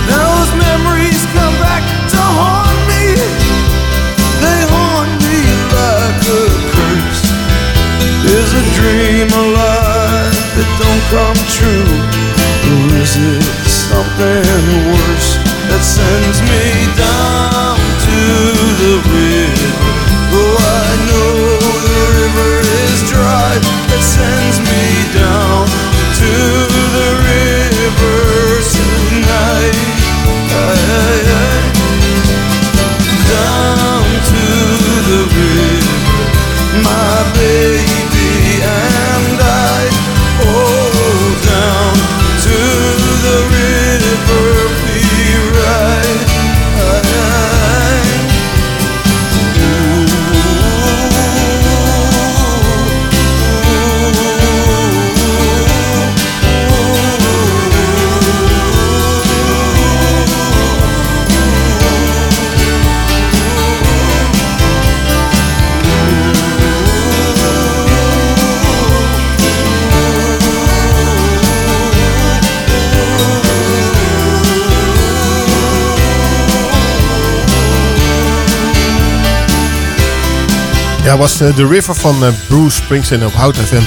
Now 0.09 0.21
those 0.33 0.53
memories 0.57 1.21
come 1.33 1.55
back 1.61 1.81
to 2.13 2.21
haunt 2.21 2.79
me. 2.89 3.17
They 4.41 4.59
haunt 4.73 5.13
me 5.25 5.39
like 5.73 6.21
a 6.25 6.43
curse. 6.73 7.21
Is 8.29 8.49
a 8.61 8.63
dream 8.77 9.29
alive 9.29 10.37
that 10.57 10.69
don't 10.81 11.03
come 11.13 11.39
true? 11.49 11.92
Is 13.15 13.71
something 13.71 14.41
worse 14.89 15.37
that 15.69 15.81
sends 15.83 16.41
me 16.41 16.97
down 16.97 17.52
Was 81.17 81.41
eh, 81.41 81.55
The 81.55 81.67
River 81.67 81.95
van 81.95 82.23
eh, 82.25 82.29
Bruce 82.47 82.75
Springsteen 82.81 83.25
op 83.25 83.33
Hout 83.33 83.55
FM. 83.57 83.81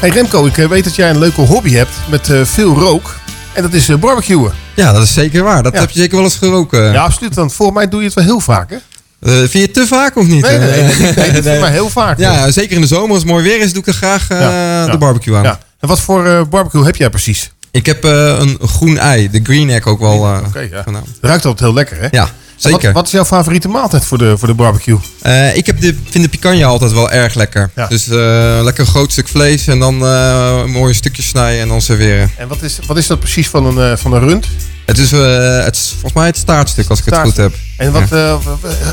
Hey 0.00 0.08
Remco, 0.10 0.46
ik 0.46 0.58
eh, 0.58 0.66
weet 0.68 0.84
dat 0.84 0.94
jij 0.94 1.10
een 1.10 1.18
leuke 1.18 1.40
hobby 1.40 1.72
hebt 1.72 1.90
met 2.10 2.30
veel 2.42 2.74
rook. 2.74 3.14
En 3.52 3.62
dat 3.62 3.72
is 3.72 3.98
barbecuen. 3.98 4.52
Ja, 4.74 4.92
dat 4.92 5.02
is 5.02 5.12
zeker 5.12 5.42
waar. 5.42 5.62
Dat 5.62 5.72
Ja. 5.72 5.80
heb 5.80 5.90
je 5.90 5.98
zeker 5.98 6.14
wel 6.16 6.24
eens 6.24 6.36
geroken. 6.36 6.92
Ja, 6.92 7.02
absoluut. 7.02 7.34
Want 7.34 7.52
voor 7.54 7.72
mij 7.72 7.88
doe 7.88 8.00
je 8.00 8.06
het 8.06 8.14
wel 8.14 8.24
heel 8.24 8.40
vaak, 8.40 8.70
hè? 8.70 8.76
Eh, 8.76 9.32
vind 9.38 9.52
je 9.52 9.58
het 9.60 9.74
te 9.74 9.86
vaak 9.86 10.16
of 10.16 10.26
niet? 10.26 10.42
Nee, 10.44 10.58
nee, 10.58 10.82
nee, 10.82 11.12
nee, 11.30 11.42
nee, 11.42 11.60
maar 11.60 11.70
heel 11.70 11.88
vaak. 11.88 12.18
Ja, 12.18 12.50
zeker 12.50 12.74
in 12.74 12.80
de 12.80 12.86
zomer 12.86 13.08
als 13.10 13.18
het 13.18 13.26
mooi 13.32 13.44
weer 13.44 13.60
is, 13.60 13.72
doe 13.72 13.82
ik 13.82 13.88
er 13.88 13.94
graag 13.94 14.28
Ja, 14.28 14.86
de 14.86 14.98
barbecue 14.98 15.36
aan. 15.36 15.44
En 15.80 15.88
wat 15.88 16.00
voor 16.00 16.48
barbecue 16.48 16.84
heb 16.84 16.96
jij 16.96 17.10
precies? 17.10 17.52
Ik 17.70 17.86
heb 17.86 18.04
een 18.04 18.58
groen 18.62 18.98
ei, 18.98 19.30
de 19.30 19.40
green 19.42 19.70
egg 19.70 19.86
ook 19.86 20.00
wel 20.00 20.40
Oké, 20.46 20.60
ja. 20.70 20.82
genaamd. 20.82 21.08
Ruikt 21.20 21.44
altijd 21.44 21.60
heel 21.68 21.74
lekker, 21.74 21.96
hè? 22.00 22.06
Ja, 22.10 22.28
Wat, 22.70 22.92
wat 22.92 23.06
is 23.06 23.12
jouw 23.12 23.24
favoriete 23.24 23.68
maaltijd 23.68 24.04
voor 24.04 24.18
de, 24.18 24.38
voor 24.38 24.48
de 24.48 24.54
barbecue? 24.54 24.98
Eh, 25.20 25.56
ik 25.56 25.66
heb 25.66 25.80
de, 25.80 25.96
vind 26.10 26.24
de 26.24 26.30
picanha 26.30 26.66
altijd 26.66 26.92
wel 26.92 27.10
erg 27.10 27.34
lekker. 27.34 27.70
Ja. 27.76 27.86
Dus 27.86 28.08
eh, 28.08 28.60
lekker 28.62 28.84
een 28.84 28.90
groot 28.90 29.12
stuk 29.12 29.28
vlees 29.28 29.66
en 29.66 29.78
dan 29.78 30.02
een 30.02 30.70
mooie 30.70 30.94
stukjes 30.94 31.28
snijden 31.28 31.60
en 31.62 31.68
dan 31.68 31.80
serveren. 31.80 32.30
En 32.36 32.48
wat 32.48 32.62
is, 32.62 32.78
wat 32.86 32.96
is 32.96 33.06
dat 33.06 33.18
precies 33.18 33.48
van 33.48 33.78
een, 33.78 33.98
van 33.98 34.12
een 34.12 34.20
rund? 34.20 34.46
Het 34.86 34.98
is, 34.98 35.12
eh, 35.12 35.64
het 35.64 35.74
is 35.76 35.88
volgens 35.90 36.12
mij 36.12 36.26
het 36.26 36.36
staartstuk 36.36 36.88
als 36.88 36.98
ik 36.98 37.04
het 37.04 37.18
goed 37.18 37.36
heb. 37.36 37.54
En 37.76 37.92
wat, 37.92 38.08
Ja. 38.10 38.16
eh, 38.16 38.36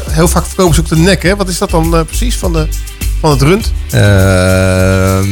heel 0.09 0.27
vaak 0.27 0.45
verkopen 0.45 0.75
ze 0.75 0.81
ook 0.81 0.87
de 0.89 0.95
nek, 0.97 1.23
hè? 1.23 1.35
Wat 1.35 1.49
is 1.49 1.57
dat 1.57 1.69
dan 1.69 1.95
eh, 1.95 2.01
precies 2.05 2.35
van, 2.37 2.53
de, 2.53 2.67
van 3.19 3.29
het 3.31 3.41
rund? 3.41 3.71
Ehm, 3.89 5.27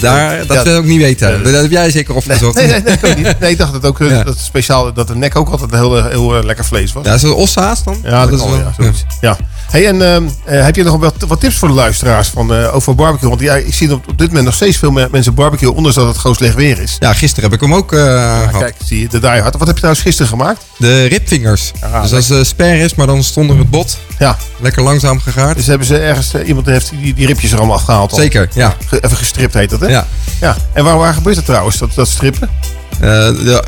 daar, 0.00 0.46
dat 0.46 0.56
Ja. 0.56 0.62
wil 0.62 0.72
ik 0.72 0.78
ook 0.78 0.84
niet 0.86 1.00
weten. 1.00 1.44
dat 1.44 1.62
heb 1.62 1.70
jij 1.70 1.90
zeker 1.90 2.14
opgezocht. 2.14 2.54
Nee, 2.56 2.66
nee, 2.66 2.80
nee, 2.82 2.94
ik 3.10 3.16
niet. 3.16 3.38
nee, 3.40 3.50
ik 3.50 3.58
dacht 3.58 3.72
dat 3.72 3.84
ook 3.86 3.98
Ja. 3.98 4.22
dat 4.22 4.38
speciaal 4.38 4.92
dat 4.92 5.06
de 5.08 5.14
nek 5.14 5.36
ook 5.36 5.48
altijd 5.48 5.70
heel, 5.70 6.04
heel 6.04 6.42
lekker 6.44 6.64
vlees 6.64 6.92
was. 6.92 7.04
Ja, 7.06 7.14
is 7.14 7.22
het 7.22 7.32
ossa's 7.32 7.84
dan? 7.84 7.98
Ja, 8.02 8.24
dat, 8.26 8.32
is 8.32 8.40
kan, 8.40 8.50
wel-. 8.50 8.92
Ja. 9.20 9.36
Hey, 9.72 9.86
en 9.86 10.02
ehm, 10.02 10.22
eh, 10.44 10.64
heb 10.64 10.76
je 10.76 10.82
nog 10.82 10.96
wat, 10.96 11.14
wat 11.26 11.40
tips 11.40 11.56
voor 11.56 11.68
de 11.68 11.74
luisteraars 11.74 12.28
van, 12.28 12.54
eh, 12.54 12.74
over 12.74 12.94
barbecue? 12.94 13.28
Want 13.28 13.40
ja, 13.40 13.54
ik 13.54 13.74
zie 13.74 13.92
op, 13.92 14.08
op 14.08 14.18
dit 14.18 14.26
moment 14.26 14.44
nog 14.44 14.54
steeds 14.54 14.76
veel 14.76 14.90
me- 14.90 15.08
mensen 15.10 15.34
barbecue, 15.34 15.72
ondanks 15.74 15.96
dat 15.96 16.06
het 16.06 16.18
gewoon 16.18 16.36
slecht 16.36 16.54
weer 16.54 16.78
is. 16.80 16.96
Ja, 16.98 17.12
gisteren 17.12 17.50
heb 17.50 17.60
ik 17.60 17.66
hem 17.66 17.74
ook 17.74 17.92
eh, 17.92 17.98
gehad. 17.98 18.60
Kijk, 18.60 18.74
zie 18.84 19.00
je, 19.00 19.08
de 19.08 19.20
die 19.20 19.28
hard. 19.28 19.42
Wat 19.42 19.66
heb 19.66 19.66
je 19.66 19.74
trouwens 19.74 20.00
gisteren 20.00 20.30
gemaakt? 20.30 20.64
De 20.78 21.04
ribvingers. 21.04 21.72
Ah, 21.80 22.02
dus 22.02 22.10
dat 22.10 22.20
is 22.20 22.30
uh, 22.30 22.42
sperris, 22.42 22.94
maar 22.94 23.06
dan 23.06 23.22
stond 23.22 23.50
er 23.50 23.58
het 23.58 23.70
bot. 23.70 23.98
Ja. 24.18 24.36
Lekker 24.60 24.82
langzaam 24.82 25.20
gegaard. 25.20 25.56
Dus 25.56 25.66
hebben 25.66 25.86
ze 25.86 25.98
ergens, 25.98 26.34
iemand 26.34 26.66
heeft 26.66 26.90
die, 27.00 27.14
die 27.14 27.26
ribjes 27.26 27.52
er 27.52 27.58
allemaal 27.58 27.76
afgehaald 27.76 28.12
al. 28.12 28.18
Zeker, 28.18 28.48
ja. 28.54 28.76
Even 28.90 29.16
gestript 29.16 29.54
heet 29.54 29.70
dat, 29.70 29.80
hè? 29.80 29.86
Ja. 29.86 30.06
ja. 30.40 30.56
En 30.72 30.84
waar, 30.84 30.98
waar 30.98 31.14
gebeurt 31.14 31.36
het 31.36 31.44
trouwens, 31.44 31.78
dat, 31.78 31.94
dat 31.94 32.08
strippen? 32.08 32.50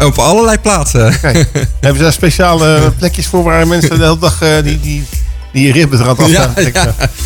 Op 0.05 0.19
allerlei 0.19 0.59
plaatsen. 0.59 1.21
Kijk, 1.21 1.49
hebben 1.81 1.97
ze 1.97 2.03
daar 2.03 2.13
speciale 2.13 2.93
plekjes 2.99 3.27
voor 3.27 3.43
waar 3.43 3.67
mensen 3.67 3.99
de 3.99 4.05
hele 4.05 4.19
dag 4.19 4.39
die, 4.63 4.81
die, 4.81 5.05
die 5.55 5.73
ribben 5.73 6.07
het 6.07 6.31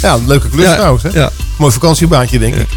Ja, 0.02 0.14
een 0.14 0.26
leuke 0.26 0.48
klus 0.48 0.74
trouwens, 0.74 1.02
hè? 1.02 1.26
Mooi 1.58 1.72
vakantiebaantje, 1.72 2.38
denk 2.38 2.54
ik. 2.54 2.68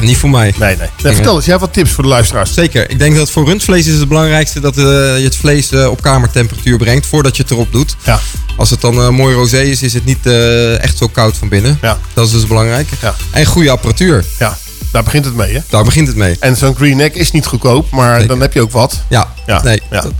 Niet 0.00 0.16
voor 0.16 0.30
mij. 0.30 0.54
Nee, 0.58 0.76
nee. 0.76 0.88
nee 1.02 1.14
vertel 1.14 1.34
eens, 1.34 1.44
jij 1.44 1.54
hebt 1.54 1.66
wat 1.66 1.74
tips 1.74 1.90
voor 1.90 2.02
de 2.02 2.08
luisteraars. 2.08 2.54
Zeker. 2.54 2.90
Ik 2.90 2.98
denk 2.98 3.16
dat 3.16 3.30
voor 3.30 3.44
rundvlees 3.44 3.86
is 3.86 3.98
het 3.98 4.08
belangrijkste 4.08 4.60
dat 4.60 4.76
eh, 4.76 4.84
je 5.18 5.24
het 5.24 5.36
vlees 5.36 5.70
eh, 5.70 5.90
op 5.90 6.02
kamertemperatuur 6.02 6.78
brengt 6.78 7.06
voordat 7.06 7.36
je 7.36 7.42
het 7.42 7.50
erop 7.50 7.72
doet. 7.72 7.96
Ja. 8.04 8.20
Als 8.56 8.70
het 8.70 8.80
dan 8.80 9.00
eh, 9.00 9.08
mooi 9.08 9.34
rosé 9.34 9.60
is, 9.60 9.82
is 9.82 9.94
het 9.94 10.04
niet 10.04 10.26
echt 10.80 10.98
zo 10.98 11.08
koud 11.08 11.36
van 11.36 11.48
binnen. 11.48 11.78
Ja. 11.82 11.98
Dat 12.12 12.26
is 12.26 12.32
dus 12.32 12.46
belangrijk. 12.46 12.88
Ja. 13.00 13.14
En 13.30 13.46
goede 13.46 13.70
apparatuur. 13.70 14.24
Ja, 14.38 14.58
daar 14.92 15.02
begint 15.02 15.24
het 15.24 15.34
mee, 15.34 15.54
hè? 15.54 15.60
Daar 15.68 15.84
begint 15.84 16.06
het 16.06 16.16
mee. 16.16 16.36
En 16.40 16.56
zo'n 16.56 16.74
green 16.74 16.96
neck 16.96 17.14
is 17.14 17.30
niet 17.30 17.46
goedkoop, 17.46 17.90
maar 17.90 18.26
dan 18.26 18.40
heb 18.40 18.52
je 18.52 18.60
ook 18.60 18.72
wat. 18.72 19.02
Ja. 19.08 19.34
Ja. 19.46 19.62
Nee. 19.62 19.80
Ja. 19.90 20.00
Dat, 20.00 20.12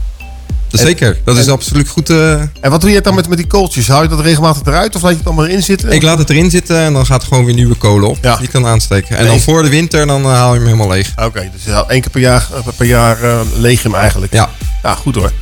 dat 0.78 0.80
En- 0.80 0.86
zeker. 0.86 1.18
Dat 1.24 1.36
is 1.36 1.48
absoluut 1.48 1.88
goed. 1.88 2.10
eh, 2.10 2.32
En 2.60 2.70
wat 2.70 2.80
doe 2.80 2.90
je 2.90 3.00
dan 3.00 3.14
met, 3.14 3.28
met 3.28 3.38
die 3.38 3.46
kooltjes? 3.46 3.88
Hou 3.88 4.02
je 4.02 4.08
dat 4.08 4.20
regelmatig 4.20 4.62
eruit 4.66 4.94
of 4.96 5.02
laat 5.02 5.10
je 5.10 5.16
het 5.18 5.26
allemaal 5.26 5.46
erin 5.46 5.62
zitten? 5.62 5.90
ik 5.92 6.02
laat 6.02 6.18
het 6.18 6.30
erin 6.30 6.50
zitten 6.50 6.76
en 6.76 6.92
dan 6.92 7.06
gaat 7.06 7.22
er 7.22 7.28
gewoon 7.28 7.44
weer 7.44 7.54
nieuwe 7.54 7.74
kolen 7.74 8.08
op. 8.08 8.18
Ja. 8.22 8.36
Die 8.36 8.48
kan 8.48 8.66
aansteken. 8.66 9.16
En 9.16 9.22
Nee. 9.22 9.30
dan 9.32 9.40
voor 9.40 9.62
de 9.62 9.68
winter 9.68 10.06
dan 10.06 10.22
eh, 10.24 10.30
haal 10.30 10.52
je 10.52 10.58
hem 10.58 10.66
helemaal 10.68 10.88
leeg. 10.88 11.12
Oké, 11.22 11.50
dus 11.52 11.74
één 11.88 12.00
keer 12.00 12.10
per 12.10 12.20
jaar, 12.20 12.46
eh, 12.54 12.60
per 12.76 12.86
jaar 12.86 13.18
leeg 13.56 13.82
je 13.82 13.88
hem 13.88 13.98
eigenlijk. 13.98 14.32
Ja. 14.32 14.50
Ja, 14.82 14.94
goed 14.94 15.14
hoor. 15.14 15.32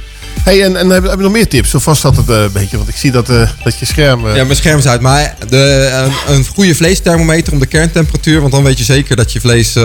Hey, 0.44 0.62
en, 0.64 0.76
en 0.76 0.90
heb, 0.90 1.02
heb 1.02 1.16
je 1.16 1.22
nog 1.22 1.32
meer 1.32 1.48
tips? 1.48 1.74
Of 1.74 1.82
vast 1.82 2.02
dat 2.02 2.16
het 2.16 2.28
eh, 2.30 2.42
een 2.42 2.52
beetje? 2.52 2.76
Want 2.76 2.88
ik 2.88 2.96
zie 2.96 3.10
dat, 3.10 3.28
eh, 3.30 3.48
dat 3.64 3.78
je 3.78 3.84
scherm... 3.86 4.26
eh, 4.28 4.36
Ja, 4.36 4.44
mijn 4.44 4.56
scherm 4.56 4.78
is 4.78 4.86
uit. 4.86 5.00
Maar 5.00 5.34
de, 5.48 5.90
een, 6.26 6.34
een 6.34 6.46
goede 6.46 6.74
vleesthermometer 6.74 7.52
om 7.52 7.58
de 7.58 7.66
kerntemperatuur. 7.66 8.40
Want 8.40 8.52
dan 8.52 8.62
weet 8.62 8.78
je 8.78 8.84
zeker 8.84 9.16
dat 9.16 9.32
je 9.32 9.40
vlees 9.40 9.76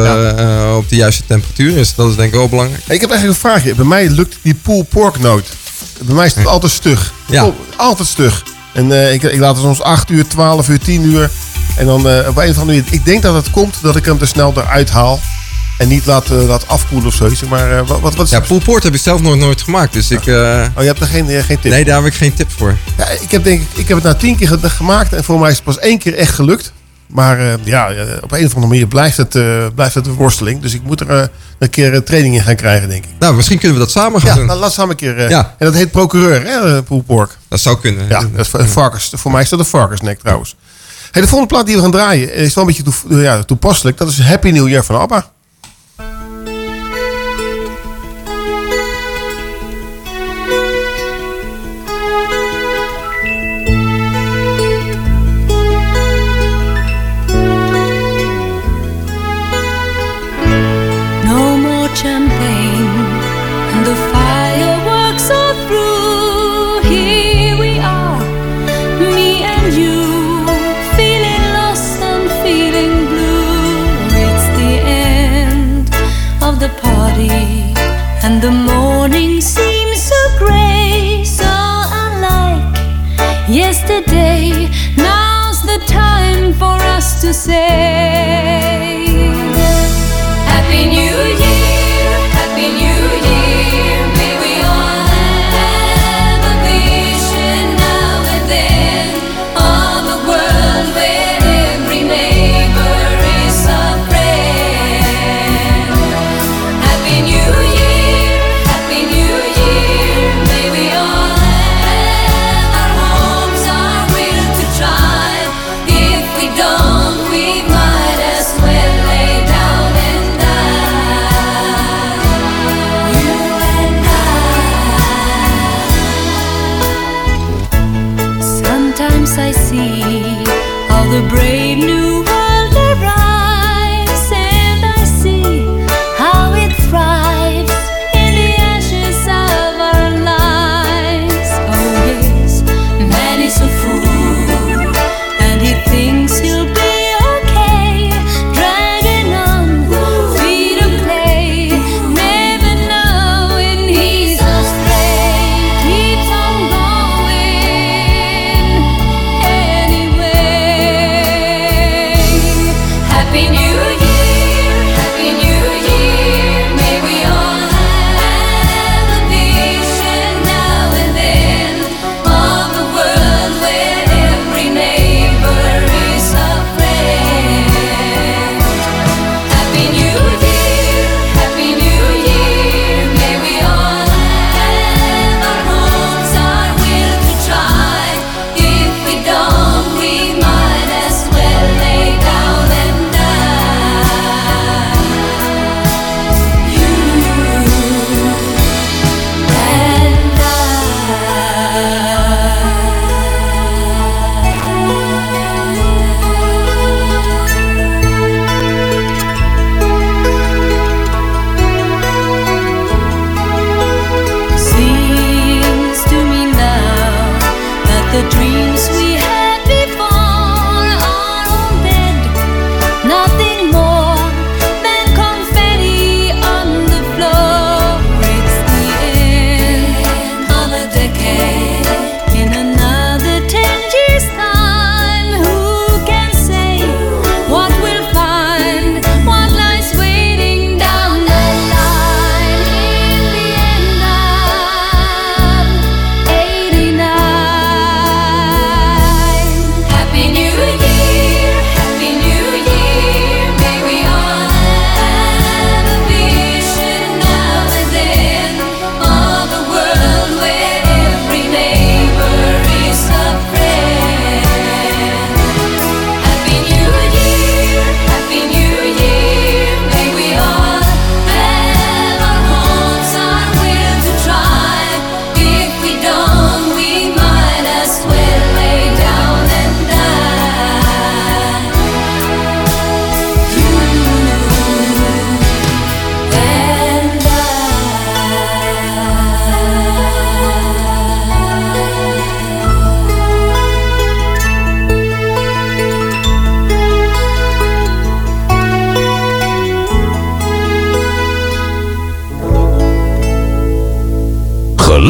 op 0.78 0.90
de 0.90 0.96
juiste 0.96 1.24
temperatuur 1.28 1.78
is. 1.78 1.96
Dat 1.96 2.10
is 2.10 2.16
denk 2.16 2.30
ik 2.30 2.36
wel 2.36 2.50
belangrijk. 2.50 2.82
Hey, 2.86 2.96
ik 2.96 3.02
heb 3.02 3.10
eigenlijk 3.12 3.44
een 3.44 3.50
vraagje. 3.50 3.76
Bij 3.76 3.86
mij 3.86 4.10
lukt 4.10 4.38
die 4.42 4.54
pulled 4.54 4.90
pork 4.90 5.20
nooit. 5.20 5.48
Bij 6.02 6.16
mij 6.16 6.26
is 6.26 6.36
het 6.36 6.46
altijd 6.56 6.72
stug. 6.72 7.14
Ja. 7.30 7.46
Oh, 7.46 7.56
altijd 7.76 8.08
stug. 8.08 8.44
En 8.74 8.92
ik, 9.14 9.24
ik 9.24 9.40
laat 9.40 9.56
het 9.56 9.64
soms 9.66 9.82
8 9.82 10.10
uur, 10.10 10.28
12 10.28 10.70
uur, 10.70 10.80
10 10.80 11.04
uur. 11.04 11.30
En 11.78 11.86
dan 11.86 12.00
op 12.00 12.06
een 12.08 12.28
of 12.28 12.38
andere 12.38 12.66
manier... 12.66 12.84
Ik 12.90 13.06
denk 13.06 13.22
dat 13.22 13.34
het 13.34 13.52
komt 13.52 13.76
dat 13.82 13.96
ik 13.96 14.06
hem 14.06 14.18
te 14.18 14.26
snel 14.26 14.54
eruit 14.56 14.90
haal. 14.90 15.20
En 15.78 15.88
niet 15.88 16.06
laat, 16.06 16.30
eh, 16.32 16.48
laat 16.48 16.68
afkoelen 16.68 17.08
of 17.08 17.14
zoiets. 17.14 17.42
Maar 17.44 17.78
eh, 17.78 17.88
wat, 17.88 18.16
wat, 18.16 18.30
Ja, 18.30 18.40
pulled 18.40 18.64
pork 18.64 18.84
heb 18.84 18.94
ik 18.94 19.02
zelf 19.02 19.22
nooit, 19.22 19.40
nooit 19.40 19.62
gemaakt. 19.62 19.94
Dus 19.94 20.12
ik... 20.12 20.26
eh, 20.26 20.66
Oh, 20.76 20.82
je 20.82 20.88
hebt 20.88 21.00
er 21.00 21.08
geen, 21.08 21.26
geen 21.44 21.60
tip 21.60 21.72
nee, 21.72 21.86
daar 21.86 21.96
heb 21.98 22.06
ik 22.06 22.14
geen 22.14 22.34
tip 22.34 22.52
voor. 22.52 22.78
Ja, 22.98 23.08
ik 23.10 23.32
heb 23.32 23.44
denk 23.44 23.62
ik, 23.62 23.68
ik 23.78 23.88
heb 23.88 23.98
het 23.98 24.06
na 24.06 24.14
tien 24.16 24.36
keer 24.38 24.48
ge- 24.48 24.70
gemaakt 24.70 25.14
en 25.14 25.24
voor 25.24 25.40
mij 25.40 25.50
is 25.50 25.56
het 25.56 25.64
pas 25.66 25.80
één 25.80 25.98
keer 26.00 26.14
echt 26.16 26.34
gelukt. 26.34 26.72
Maar 27.08 27.58
ja, 27.64 27.90
op 28.22 28.32
een 28.32 28.46
of 28.46 28.54
andere 28.54 28.68
manier 28.68 28.88
blijft 28.88 29.18
het, 29.18 29.30
blijft 29.76 29.94
het 29.94 30.06
een 30.08 30.14
worsteling. 30.14 30.62
Dus 30.62 30.74
ik 30.74 30.84
moet 30.84 31.00
er 31.02 31.30
een 31.60 31.70
keer 31.70 32.04
training 32.04 32.36
in 32.36 32.42
gaan 32.44 32.56
krijgen, 32.56 32.90
denk 32.90 33.04
ik. 33.04 33.10
Nou, 33.20 33.36
misschien 33.36 33.58
kunnen 33.60 33.78
we 33.78 33.84
dat 33.84 33.94
samen 33.94 34.20
gaan 34.22 34.30
Ja, 34.30 34.36
doen. 34.36 34.46
nou, 34.46 34.60
laat 34.60 34.74
samen 34.74 34.90
een 34.92 34.96
keer. 34.98 35.30
Ja. 35.30 35.56
En 35.58 35.66
dat 35.66 35.74
heet 35.76 35.92
procureur, 35.92 36.46
hè, 36.46 36.82
Poelpork. 36.84 37.38
Dat 37.48 37.60
zou 37.60 37.80
kunnen. 37.80 38.08
Ja, 38.10 38.24
dat 38.36 38.62
is 38.62 38.70
varkens, 38.72 39.12
voor 39.16 39.32
mij 39.32 39.42
is 39.42 39.50
dat 39.50 39.60
een 39.60 39.66
varkensnek 39.66 40.20
trouwens. 40.20 40.56
Hey, 41.12 41.22
de 41.22 41.28
volgende 41.28 41.54
plaat 41.54 41.66
die 41.66 41.76
we 41.76 41.82
gaan 41.82 41.92
draaien 41.92 42.34
is 42.34 42.54
wel 42.54 42.68
een 42.68 42.76
beetje 42.76 42.92
toe- 43.08 43.22
ja, 43.22 43.44
toepasselijk. 43.44 43.98
Dat 43.98 44.08
is 44.10 44.20
Happy 44.22 44.50
New 44.50 44.68
Year 44.68 44.84
van 44.84 45.00
ABBA. 45.00 45.30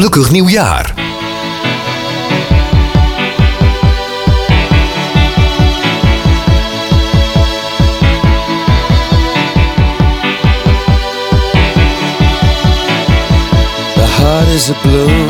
Gelukkig 0.08 0.32
nieuwjaar. 0.32 0.94
The 13.94 14.06
heart 14.06 14.48
is 14.48 14.70
a 14.70 14.76
blue, 14.82 15.28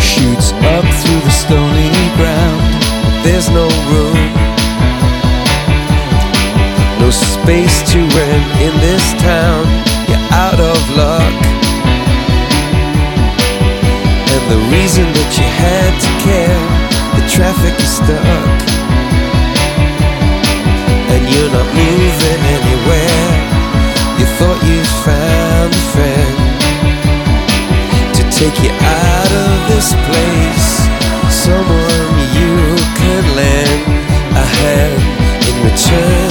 shoots 0.00 0.52
up 0.52 0.84
through 1.00 1.22
the 1.22 1.30
stony 1.30 1.90
ground. 2.16 2.82
there's 3.22 3.48
no 3.48 3.68
room, 3.90 4.32
no 6.98 7.10
space 7.10 7.82
to 7.92 7.98
rent 7.98 8.60
in 8.60 8.80
this 8.80 9.12
town. 9.22 9.64
You're 10.08 10.26
out 10.32 10.60
of 10.60 10.96
luck. 10.96 11.49
The 14.50 14.58
reason 14.66 15.06
that 15.14 15.30
you 15.38 15.46
had 15.46 15.94
to 16.02 16.10
care, 16.26 16.58
the 17.14 17.22
traffic 17.30 17.70
is 17.78 18.02
stuck. 18.02 18.58
And 21.14 21.22
you're 21.30 21.52
not 21.54 21.70
moving 21.70 22.42
anywhere. 22.58 23.30
You 24.18 24.26
thought 24.42 24.58
you 24.66 24.82
found 25.06 25.70
a 25.70 25.84
friend 25.94 26.34
to 28.18 28.22
take 28.34 28.58
you 28.66 28.74
out 28.74 29.30
of 29.30 29.54
this 29.70 29.94
place. 30.10 30.82
Someone 31.30 32.10
you 32.34 32.74
can 32.98 33.22
lend 33.38 33.86
a 34.34 34.46
hand 34.58 34.98
in 35.46 35.54
return 35.62 36.29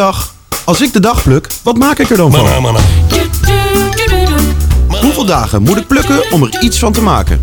dag. 0.00 0.34
Als 0.64 0.80
ik 0.80 0.92
de 0.92 1.00
dag 1.00 1.22
pluk, 1.22 1.46
wat 1.62 1.76
maak 1.76 1.98
ik 1.98 2.10
er 2.10 2.16
dan 2.16 2.32
van? 2.32 2.76
Hoeveel 5.00 5.24
dagen 5.24 5.62
moet 5.62 5.76
ik 5.76 5.86
plukken 5.86 6.32
om 6.32 6.42
er 6.42 6.62
iets 6.62 6.78
van 6.78 6.92
te 6.92 7.02
maken? 7.02 7.42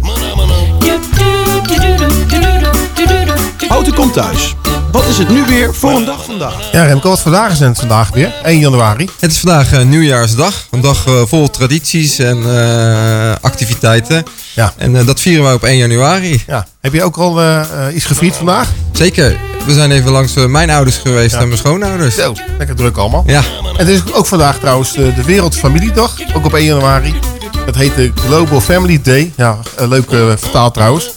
Houten 3.68 3.94
komt 3.94 4.14
thuis. 4.14 4.56
Wat 4.92 5.08
is 5.08 5.18
het 5.18 5.30
nu 5.30 5.46
weer 5.46 5.76
voor 5.76 5.92
een 5.92 6.06
dag 6.06 6.26
vandaag? 6.26 6.72
Ja, 6.72 6.84
Remco, 6.84 7.10
wat 7.10 7.20
vandaag 7.20 7.52
is 7.52 7.60
het 7.60 7.80
vandaag 7.80 8.10
weer? 8.10 8.34
1 8.44 8.60
januari. 8.60 9.10
Het 9.20 9.32
is 9.32 9.38
vandaag 9.38 9.74
eh, 9.74 9.84
nieuwjaarsdag. 9.84 10.68
Een 10.72 10.82
dag 10.82 11.06
eh, 11.06 11.22
vol 11.26 11.50
tradities 11.50 12.20
en 12.20 12.38
eh, 12.38 13.36
activiteiten. 13.42 14.24
Ja. 14.56 14.74
En 14.78 14.96
eh, 14.96 15.06
dat 15.06 15.20
vieren 15.20 15.44
wij 15.44 15.54
op 15.54 15.64
1 15.64 15.78
januari. 15.78 16.44
Ja. 16.48 16.68
Heb 16.82 16.94
je 16.94 17.04
ook 17.04 17.18
al 17.18 17.42
iets 17.94 18.06
gevierd 18.06 18.36
vandaag? 18.36 18.70
Zeker. 18.92 19.57
We 19.68 19.74
zijn 19.74 19.92
even 19.92 20.12
langs 20.12 20.36
eh, 20.36 20.46
mijn 20.46 20.70
ouders 20.70 20.98
geweest 20.98 21.34
Ja. 21.34 21.40
en 21.42 21.48
mijn 21.48 21.60
schoonouders. 21.60 22.16
Zo, 22.16 22.34
lekker 22.58 22.76
druk 22.76 22.98
allemaal. 22.98 23.24
Ja. 23.28 23.42
En 23.78 23.86
het 23.86 23.88
is 23.88 24.14
ook 24.14 24.26
vandaag 24.26 24.60
trouwens 24.60 24.92
de, 24.94 25.14
de 25.14 25.24
Wereldfamiliedag, 25.24 26.16
ook 26.34 26.46
op 26.46 26.54
1 26.54 26.66
januari. 26.66 27.14
Dat 27.66 27.76
heet 27.76 27.96
de 27.96 28.12
Global 28.16 28.62
Family 28.62 29.00
Day. 29.04 29.32
Ja, 29.36 29.60
eh, 29.78 29.88
leuk 29.88 30.12
eh, 30.12 30.20
vertaald 30.38 30.74
trouwens. 30.74 31.10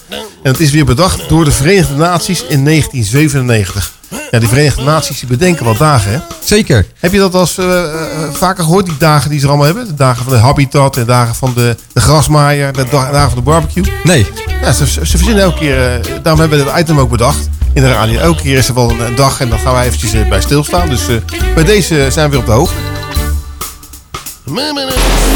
En 0.42 0.50
het 0.52 0.60
is 0.60 0.70
weer 0.70 0.84
bedacht 0.84 1.28
door 1.28 1.44
de 1.44 1.50
Verenigde 1.50 1.94
Naties 1.94 2.44
in 2.48 2.64
1997. 2.64 3.92
Ja, 4.30 4.38
die 4.38 4.48
Verenigde 4.48 4.82
Naties 4.82 5.18
die 5.18 5.28
bedenken 5.28 5.64
wat 5.64 5.78
dagen, 5.78 6.12
hè? 6.12 6.18
Zeker. 6.44 6.86
Heb 6.98 7.12
je 7.12 7.18
dat 7.18 7.34
als 7.34 7.58
eh, 7.58 7.82
eh, 7.82 7.90
vaker 8.32 8.64
gehoord, 8.64 8.86
die 8.86 8.96
dagen 8.98 9.30
die 9.30 9.40
ze 9.40 9.46
allemaal 9.46 9.66
hebben? 9.66 9.86
De 9.86 9.94
dagen 9.94 10.24
van 10.24 10.32
de 10.32 10.38
habitat, 10.38 10.94
de 10.94 11.04
dagen 11.04 11.34
van 11.34 11.52
de, 11.54 11.76
de 11.92 12.00
grasmaaier, 12.00 12.72
de 12.72 12.84
da- 12.90 13.10
dagen 13.10 13.28
van 13.30 13.38
de 13.38 13.44
barbecue? 13.44 13.84
Nee. 14.04 14.26
Ja, 14.62 14.72
ze, 14.72 14.86
ze 14.86 15.00
verzinnen 15.06 15.42
elke 15.42 15.58
keer, 15.58 15.90
eh, 15.94 16.00
daarom 16.22 16.40
hebben 16.40 16.58
we 16.58 16.64
dit 16.64 16.78
item 16.78 16.98
ook 16.98 17.10
bedacht. 17.10 17.48
In 17.74 17.82
de 17.82 17.92
radio, 17.92 18.20
elke 18.20 18.42
keer 18.42 18.56
is 18.58 18.68
er 18.68 18.74
wel 18.74 18.90
een, 18.90 19.00
een 19.00 19.14
dag 19.14 19.40
en 19.40 19.48
dan 19.48 19.58
gaan 19.58 19.72
wij 19.72 19.86
eventjes 19.86 20.28
bij 20.28 20.40
stilstaan. 20.40 20.88
Dus 20.88 21.08
eh, 21.08 21.14
bij 21.54 21.64
deze 21.64 22.06
zijn 22.10 22.24
we 22.24 22.30
weer 22.30 22.40
op 22.40 22.46
de 22.46 22.52
hoogte. 22.52 22.74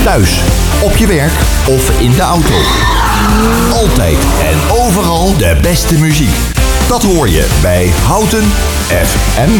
Thuis, 0.05 0.31
op 0.83 0.97
je 0.97 1.07
werk 1.07 1.33
of 1.65 2.01
in 2.01 2.11
de 2.15 2.21
auto. 2.23 2.55
Altijd 3.73 4.17
en 4.43 4.59
overal 4.79 5.37
de 5.37 5.57
beste 5.63 5.95
muziek. 5.95 6.31
Dat 6.89 7.03
hoor 7.03 7.29
je 7.29 7.59
bij 7.63 7.89
Houten 7.89 8.45
FM. 8.89 9.51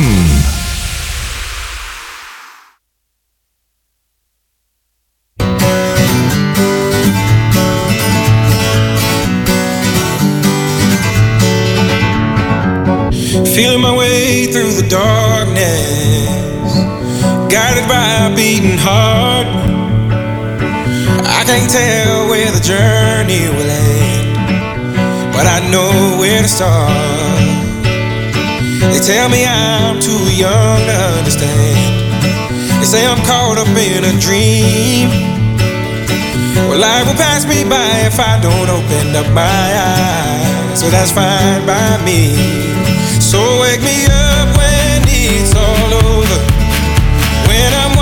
Feeling 13.55 13.81
my 13.81 13.97
way 13.97 14.47
through 14.47 14.73
the 14.73 14.87
darkness, 14.89 16.75
guided 17.49 17.87
by 17.87 18.27
a 18.27 18.33
beating 18.35 18.79
heart. 18.79 19.47
I 21.27 21.45
can't 21.45 21.71
tell 21.71 22.29
where 22.29 22.51
the 22.51 22.61
journey 22.61 23.49
will 23.57 23.71
end. 23.71 24.24
But 25.35 25.47
I 25.47 25.59
know 25.71 26.17
where 26.19 26.41
to 26.41 26.49
start. 26.49 26.95
They 28.93 29.01
tell 29.03 29.29
me 29.29 29.45
I'm 29.45 29.99
too 30.01 30.25
young 30.31 30.79
to 30.87 30.97
understand. 31.19 32.79
They 32.79 32.87
say 32.87 33.05
I'm 33.05 33.19
caught 33.27 33.59
up 33.59 33.69
in 33.75 34.05
a 34.05 34.15
dream. 34.21 35.11
Well, 36.69 36.79
life 36.79 37.07
will 37.07 37.19
pass 37.19 37.45
me 37.45 37.65
by 37.65 38.07
if 38.07 38.21
I 38.21 38.39
don't 38.41 38.69
open 38.71 39.17
up 39.17 39.27
my 39.35 39.43
eyes. 39.43 40.81
So 40.81 40.89
that's 40.91 41.11
fine 41.11 41.67
by 41.67 41.99
me. 42.05 42.37
So 43.21 43.41
wake 43.61 43.83
me 43.83 44.07
up 44.07 44.49
when 44.57 45.03
it's 45.09 45.55
all 45.55 45.91
over. 46.07 46.39
When 47.49 47.71
I'm 47.83 47.97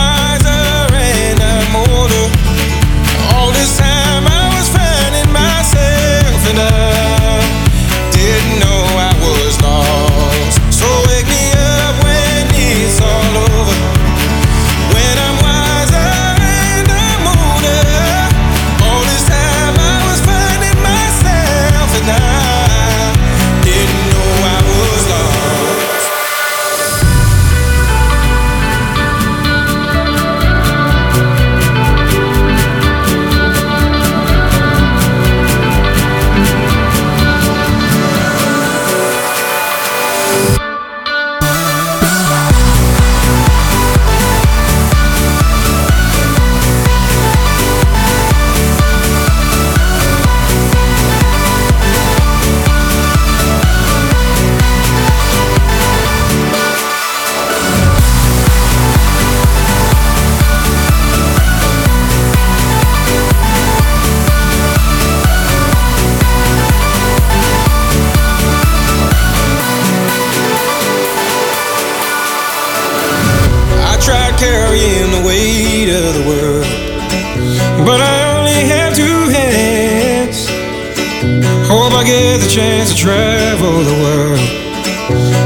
chance 82.82 82.94
to 82.94 82.98
travel 82.98 83.84
the 83.84 83.94
world, 84.02 84.40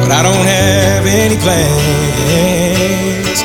but 0.00 0.10
I 0.10 0.22
don't 0.22 0.46
have 0.46 1.04
any 1.04 1.36
plans. 1.36 3.42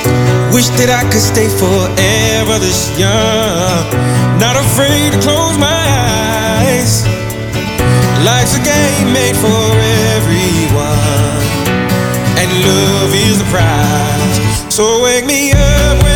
Wish 0.55 0.69
that 0.79 0.87
I 0.87 1.03
could 1.11 1.19
stay 1.19 1.49
forever 1.49 2.57
this 2.59 2.87
young, 2.97 3.83
not 4.39 4.55
afraid 4.55 5.11
to 5.11 5.19
close 5.19 5.57
my 5.57 5.83
eyes. 6.63 7.03
Life's 8.23 8.55
a 8.55 8.63
game 8.63 9.11
made 9.11 9.35
for 9.35 9.59
everyone 10.15 11.43
and 12.39 12.47
love 12.63 13.11
is 13.11 13.39
the 13.39 13.47
prize. 13.51 14.73
So 14.73 15.03
wake 15.03 15.25
me 15.25 15.51
up 15.51 16.11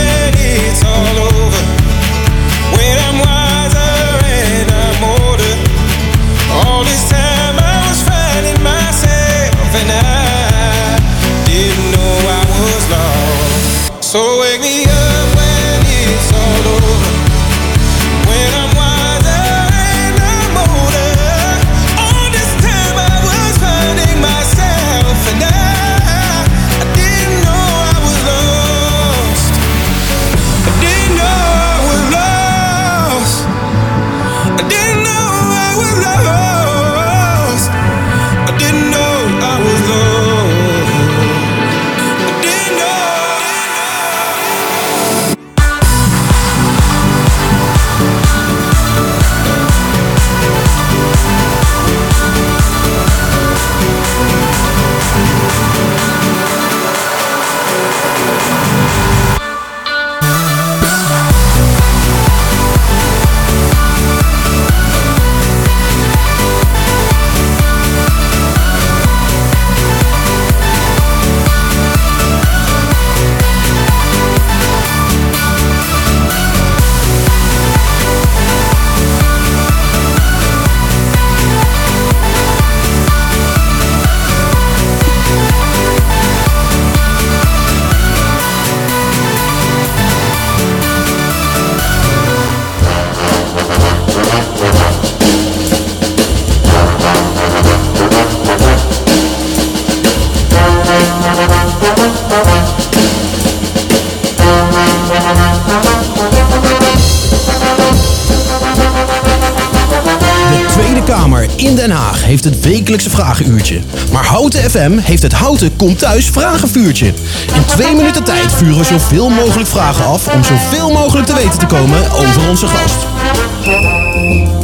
heeft 112.25 112.43
het 112.43 112.59
wekelijkse 112.61 113.09
vragenuurtje. 113.09 113.79
Maar 114.11 114.25
Houten 114.25 114.71
FM 114.71 114.97
heeft 114.97 115.21
het 115.23 115.33
Houten 115.33 115.75
Komt 115.75 115.99
Thuis 115.99 116.25
vragenvuurtje. 116.29 117.05
In 117.53 117.65
twee 117.65 117.95
minuten 117.95 118.23
tijd 118.23 118.51
vuren 118.57 118.77
we 118.77 118.83
zoveel 118.83 119.29
mogelijk 119.29 119.69
vragen 119.69 120.05
af 120.05 120.27
om 120.27 120.43
zoveel 120.43 120.91
mogelijk 120.91 121.27
te 121.27 121.33
weten 121.33 121.59
te 121.59 121.65
komen 121.65 122.11
over 122.11 122.49
onze 122.49 122.67
gast. 122.67 122.95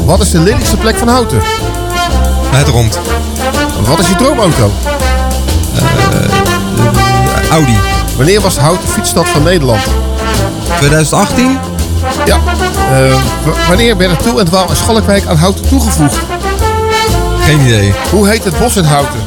Wat 0.06 0.22
is 0.22 0.32
de 0.32 0.40
lelijkste 0.40 0.78
plek 0.78 0.98
van 0.98 1.08
Houten? 1.08 1.42
Het 2.50 2.68
rond. 2.68 3.00
Wat 3.88 4.00
is 4.00 4.08
je 4.08 4.16
droomauto? 4.16 4.72
Audi. 7.52 7.78
Wanneer 8.18 8.42
was 8.42 8.58
Houten 8.58 8.90
fietsstad 8.90 9.28
van 9.30 9.44
Nederland? 9.44 9.82
2018? 10.78 11.58
Ja. 12.26 12.36
Eh, 12.92 13.14
w- 13.44 13.68
wanneer 13.68 13.98
werden 13.98 14.18
Tiel 14.18 14.40
en 14.40 14.46
Dwaal 14.46 14.70
en 14.70 14.76
Schalkwijk 14.76 15.26
aan 15.26 15.38
Houten 15.38 15.68
toegevoegd? 15.68 16.16
Geen 17.52 17.62
idee. 17.62 17.94
Hoe 18.12 18.28
heet 18.28 18.44
het 18.44 18.60
bos 18.60 18.76
in 18.76 18.84
Houten? 18.84 19.20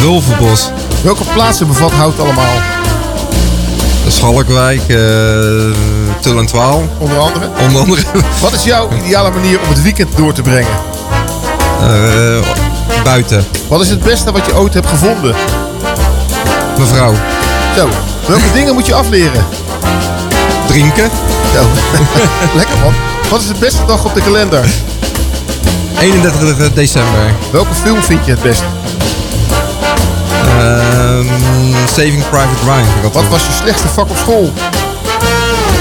Wulvenbos. 0.00 0.70
Welke 1.02 1.24
plaatsen 1.32 1.66
bevat 1.66 1.90
Houten 1.92 2.24
allemaal? 2.24 2.54
Schalkwijk, 4.08 4.80
eh 4.88 4.96
Tul 6.20 6.38
en 6.38 6.46
Twaal. 6.46 6.88
Onder 6.98 7.18
andere? 7.18 7.48
Onder 7.60 7.80
andere. 7.80 8.02
Wat 8.40 8.52
is 8.52 8.64
jouw 8.64 8.88
ideale 9.04 9.30
manier 9.30 9.60
om 9.60 9.68
het 9.68 9.82
weekend 9.82 10.16
door 10.16 10.32
te 10.32 10.42
brengen? 10.42 10.70
Eh, 11.80 12.38
buiten. 13.04 13.44
Wat 13.68 13.80
is 13.80 13.90
het 13.90 14.02
beste 14.02 14.32
wat 14.32 14.46
je 14.46 14.56
ooit 14.56 14.74
hebt 14.74 14.88
gevonden? 14.88 15.34
Mevrouw. 16.78 17.14
Zo, 17.76 17.88
welke 18.26 18.52
dingen 18.58 18.74
moet 18.74 18.86
je 18.86 18.94
afleren? 18.94 19.44
Drinken. 20.66 21.10
Zo, 21.54 21.62
lekker 22.58 22.78
man. 22.82 22.94
Wat 23.30 23.40
is 23.40 23.46
de 23.46 23.58
beste 23.58 23.84
dag 23.86 24.04
op 24.04 24.14
de 24.14 24.22
kalender? 24.22 24.64
31 26.00 26.72
december. 26.72 27.34
Welke 27.50 27.74
film 27.74 28.02
vind 28.02 28.24
je 28.24 28.30
het 28.30 28.42
best? 28.42 28.62
Ehm, 30.58 31.26
Saving 31.86 32.28
Private 32.28 32.64
Ryan. 32.64 33.12
Wat 33.12 33.28
was 33.28 33.46
je 33.46 33.52
slechtste 33.52 33.88
vak 33.88 34.10
op 34.10 34.16
school? 34.16 34.52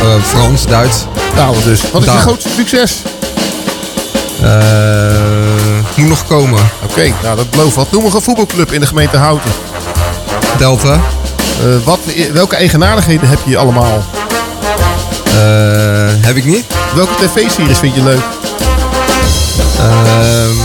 Eh, 0.01 0.23
Frans, 0.23 0.65
Duits. 0.65 1.05
Nou 1.35 1.55
dus. 1.63 1.91
Wat 1.91 2.05
is 2.05 2.11
je 2.11 2.17
grootste 2.17 2.49
succes? 2.49 3.01
Eh, 4.41 4.49
moet 5.95 6.07
nog 6.09 6.27
komen. 6.27 6.59
Oké, 6.83 7.13
nou 7.23 7.35
dat 7.35 7.49
belooft 7.49 7.75
wat. 7.75 7.91
Noem 7.91 8.03
nog 8.03 8.13
een 8.13 8.21
voetbalclub 8.21 8.71
in 8.71 8.79
de 8.79 8.87
gemeente 8.87 9.17
Houten. 9.17 9.51
Delta. 10.57 10.93
Eh, 10.93 10.99
wat, 11.83 11.99
welke 12.33 12.55
eigenaardigheden 12.55 13.29
heb 13.29 13.39
je 13.45 13.57
allemaal? 13.57 14.03
Heb 16.21 16.35
ik 16.35 16.45
niet. 16.45 16.65
Welke 16.95 17.13
tv-series 17.15 17.77
vind 17.77 17.95
je 17.95 18.03
leuk? 18.03 18.38
Ehm, 19.79 20.57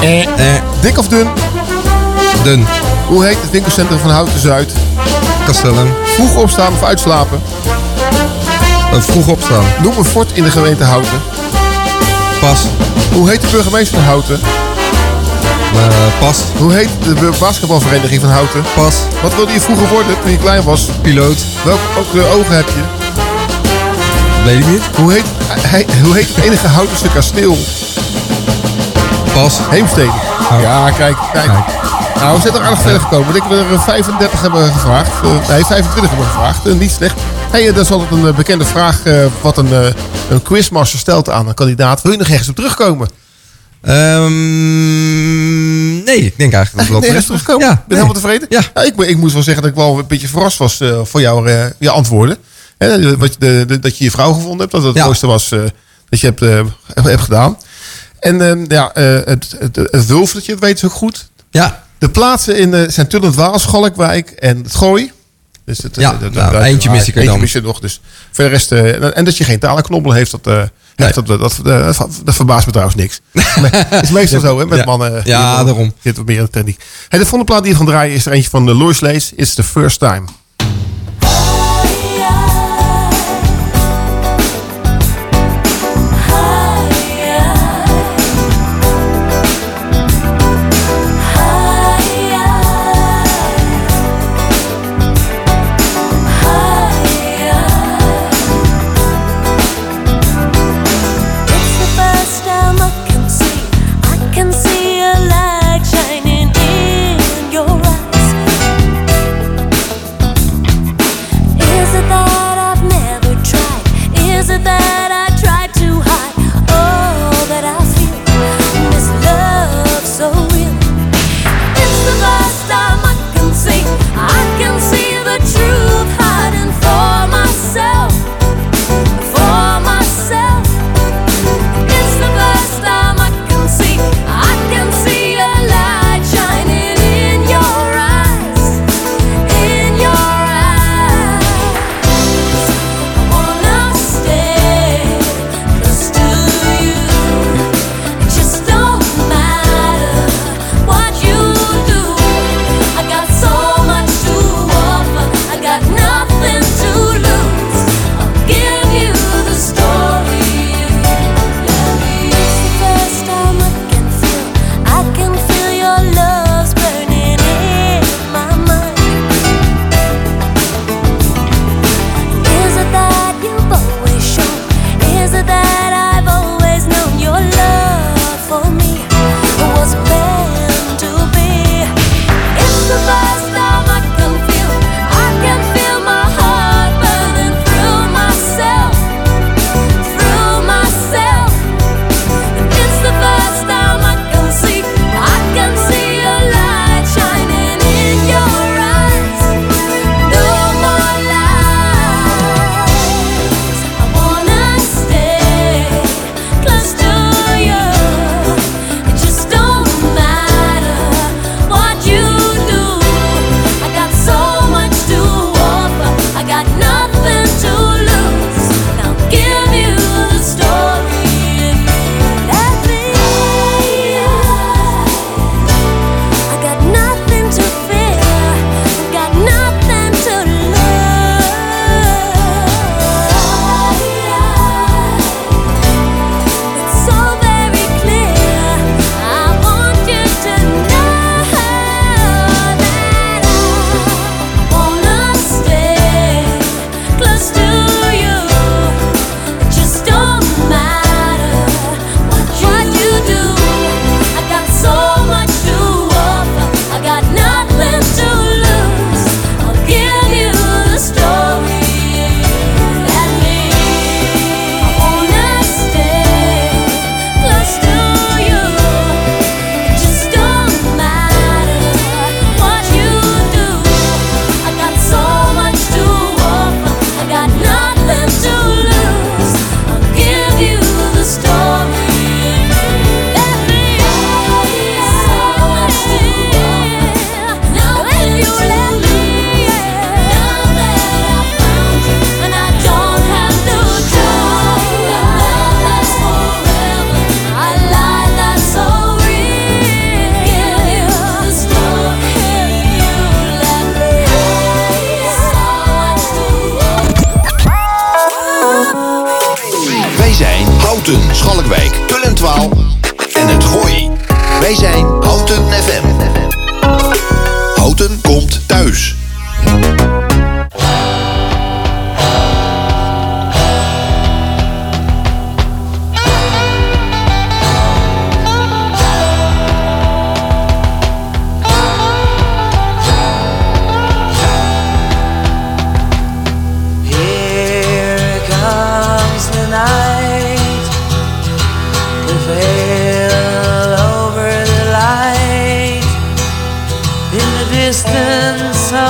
Eh. 0.00 0.60
Dik 0.80 0.98
of 0.98 1.08
dun? 1.08 1.28
Dun. 2.42 2.66
Hoe 3.06 3.24
heet 3.24 3.36
het 3.40 3.50
winkelcentrum 3.50 3.98
van 3.98 4.10
Houten 4.10 4.38
Zuid? 4.40 4.72
Castellum. 5.46 5.94
Vroeg 6.04 6.36
opstaan 6.36 6.72
of 6.72 6.82
uitslapen? 6.82 7.42
Eh, 8.92 9.00
vroeg 9.00 9.26
opstaan. 9.28 9.64
Noem 9.82 9.96
een 9.98 10.04
fort 10.04 10.30
in 10.32 10.42
de 10.42 10.50
gemeente 10.50 10.84
Houten. 10.84 11.22
Pas. 12.40 12.58
Hoe 13.12 13.28
heet 13.30 13.40
de 13.40 13.46
burgemeester 13.50 13.96
van 13.98 14.06
Houten? 14.06 14.40
Eh, 15.74 16.18
pas. 16.20 16.42
Hoe 16.58 16.72
heet 16.72 16.88
de 17.04 17.30
basketbalvereniging 17.38 18.20
van 18.20 18.30
Houten? 18.30 18.62
Pas. 18.74 18.94
Wat 19.22 19.34
wilde 19.34 19.52
je 19.52 19.60
vroeger 19.60 19.88
worden 19.88 20.20
toen 20.22 20.30
je 20.30 20.38
klein 20.38 20.62
was? 20.62 20.88
Piloot. 21.02 21.38
Welke 21.64 22.28
ogen 22.38 22.56
heb 22.56 22.68
je? 22.68 22.97
Weet 24.48 24.58
ik 24.58 24.66
niet. 24.66 24.82
Hoe 24.96 25.12
heet, 25.12 25.24
hij, 25.48 25.86
hoe 26.02 26.14
heet 26.14 26.28
het 26.34 26.44
enige 26.44 26.66
Houtense 26.66 27.08
kasteel? 27.08 27.56
Pas. 29.34 29.58
Heemstede. 29.70 30.12
Ja, 30.60 30.90
kijk, 30.90 31.16
kijk. 31.32 31.46
Nou, 32.14 32.36
we 32.36 32.42
zijn 32.42 32.54
er 32.54 32.60
aardig 32.60 32.80
verder 32.80 33.00
gekomen. 33.00 33.26
Ik 33.26 33.32
denk 33.34 33.50
dat 33.50 33.66
we 33.68 33.74
er 33.74 33.80
35 33.80 34.40
hebben 34.40 34.72
gevraagd. 34.72 35.22
Eh, 35.22 35.48
nee, 35.48 35.64
25 35.64 36.08
hebben 36.10 36.26
gevraagd. 36.26 36.66
Eh, 36.66 36.74
niet 36.74 36.90
slecht. 36.90 37.20
Hey, 37.50 37.68
eh, 37.68 37.74
dat 37.74 37.84
is 37.84 37.90
altijd 37.90 38.10
een 38.10 38.34
bekende 38.34 38.64
vraag 38.64 39.02
wat 39.40 39.58
een, 39.58 39.94
een 40.30 40.42
quizmaster 40.42 40.98
stelt 40.98 41.30
aan 41.30 41.48
een 41.48 41.54
kandidaat. 41.54 42.02
Wil 42.02 42.12
je 42.12 42.18
nog 42.18 42.28
ergens 42.28 42.48
op 42.48 42.54
terugkomen? 42.56 43.08
Ehm, 43.82 44.32
nee, 46.04 46.20
ik 46.20 46.38
denk 46.38 46.52
eigenlijk 46.52 46.90
dat 46.90 47.02
terecht 47.02 47.14
was. 47.16 47.24
terugkomen? 47.26 47.66
Ja, 47.66 47.72
ben 47.74 47.76
je 47.76 47.94
nee. 47.94 47.98
helemaal 47.98 48.22
tevreden? 48.22 48.46
Ja. 48.50 48.82
ik, 48.82 48.96
ben- 48.96 49.08
ik 49.08 49.16
moest 49.16 49.32
wel 49.34 49.42
zeggen 49.42 49.62
dat 49.62 49.70
ik 49.72 49.78
wel 49.78 49.98
een 49.98 50.06
beetje 50.06 50.28
verrast 50.28 50.58
was 50.58 50.82
voor 51.02 51.20
jouw 51.20 51.46
je 51.78 51.90
antwoorden. 51.90 52.36
Hè, 52.78 53.16
wat, 53.16 53.32
je- 53.32 53.38
de, 53.38 53.64
de- 53.66 53.78
dat 53.78 53.98
je 53.98 54.04
je 54.04 54.10
vrouw 54.10 54.32
gevonden 54.32 54.58
hebt. 54.58 54.70
Dat 54.72 54.82
het 54.82 54.94
het 54.94 55.04
mooiste 55.04 55.26
was 55.26 55.50
eh, 55.52 55.60
dat 56.08 56.20
je 56.20 56.26
hebt, 56.26 56.42
eh, 56.42 57.18
gedaan. 57.18 57.58
En 58.20 58.40
ehm, 58.48 58.64
ja, 58.68 58.92
eh, 58.92 59.04
het, 59.24 59.54
het, 59.58 59.76
het 59.76 60.06
Wulftertje, 60.06 60.52
dat 60.52 60.60
weet 60.60 60.78
ze 60.78 60.86
ook 60.86 60.92
goed. 60.92 61.28
Ja. 61.50 61.84
De 61.98 62.10
plaatsen 62.10 62.58
in 62.58 62.74
eh, 62.74 62.88
zijn 62.88 63.08
Tullend 63.08 63.34
Waal, 63.34 63.58
Schalkwijk 63.58 64.30
en 64.30 64.56
het 64.62 64.74
Gooi. 64.76 65.12
Dus 65.64 65.78
het, 65.78 65.96
Ja, 65.96 66.18
eh, 66.22 66.30
nou, 66.30 66.56
eentje 66.62 66.90
mis 66.90 67.08
ik 67.08 67.16
er 67.16 67.24
dan. 67.24 67.40
je 67.44 67.60
nog. 67.60 67.80
Dus 67.80 68.00
voor 68.30 68.44
de 68.44 68.50
rest, 68.50 68.72
eh, 68.72 69.16
en 69.16 69.24
dat 69.24 69.36
je 69.36 69.44
geen 69.44 69.58
talenknobbel 69.58 70.12
heeft, 70.12 70.30
dat, 70.30 70.46
eh, 70.46 70.62
heeft 70.96 71.14
dat, 71.14 71.26
dat, 71.26 71.60
dat, 72.24 72.34
verbaast 72.34 72.66
me 72.66 72.72
trouwens 72.72 72.96
niks. 73.00 73.20
Het 73.32 74.02
is 74.02 74.10
meestal 74.10 74.40
zo, 74.40 74.58
hè, 74.58 74.66
met 74.66 74.78
Ja. 74.78 74.84
mannen. 74.84 75.22
Ja, 75.24 75.64
daarom. 75.64 75.92
Dit 76.02 76.16
wat 76.16 76.26
meer 76.26 76.36
in 76.38 76.44
de 76.44 76.50
techniek. 76.50 76.84
Hey, 77.08 77.18
de 77.18 77.24
volgende 77.26 77.52
plaat 77.52 77.62
die 77.62 77.72
we 77.72 77.78
gaan 77.78 77.86
draaien 77.86 78.14
is 78.14 78.26
er 78.26 78.32
eentje 78.32 78.50
van 78.50 78.66
de 78.66 78.74
Lois 78.74 79.00
Lace. 79.00 79.32
It's 79.36 79.54
the 79.54 79.62
first 79.64 79.98
time. 79.98 80.24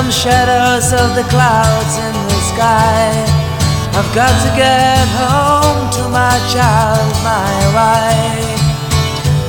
and 0.09 0.15
shadows 0.15 0.93
of 0.93 1.15
the 1.15 1.27
clouds 1.29 1.95
in 1.99 2.15
the 2.33 2.41
sky. 2.53 3.13
I've 3.93 4.11
got 4.15 4.33
to 4.45 4.51
get 4.57 5.05
home 5.21 5.85
to 5.97 6.03
my 6.09 6.37
child, 6.49 7.13
my 7.21 7.57
wife. 7.77 8.63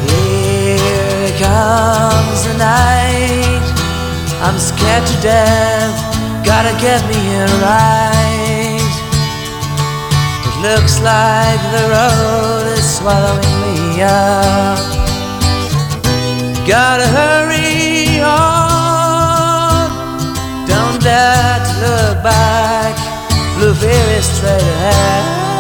Here 0.04 1.32
comes 1.40 2.40
the 2.44 2.56
night. 2.58 3.64
I'm 4.44 4.60
scared 4.60 5.08
to 5.08 5.16
death. 5.22 5.96
Gotta 6.44 6.76
get 6.82 7.08
me 7.08 7.16
here 7.32 7.54
right. 7.64 8.92
It 10.44 10.56
looks 10.68 11.00
like 11.00 11.62
the 11.72 11.86
road 11.96 12.66
is 12.78 12.98
swallowing 12.98 13.56
me 13.64 14.02
up. 14.02 14.80
Gotta 16.68 17.08
hurry. 17.08 17.39
back, 22.24 22.96
very 23.74 24.22
straight 24.22 24.62
ahead. 24.62 25.59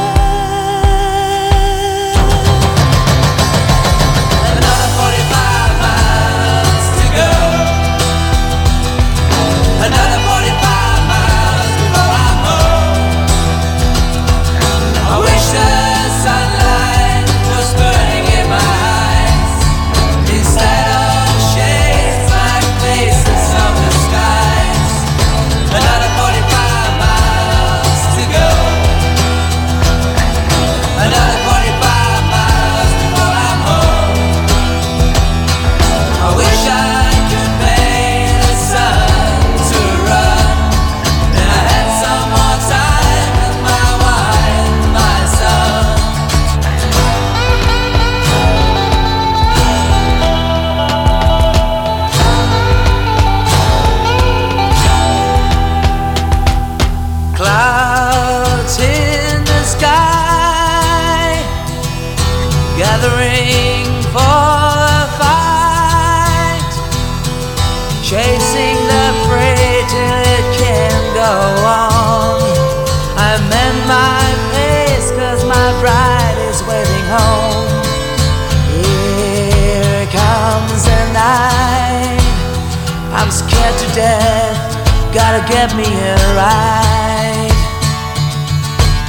Gotta 85.13 85.41
get 85.51 85.75
me 85.75 85.83
a 85.83 86.15
ride. 86.39 87.51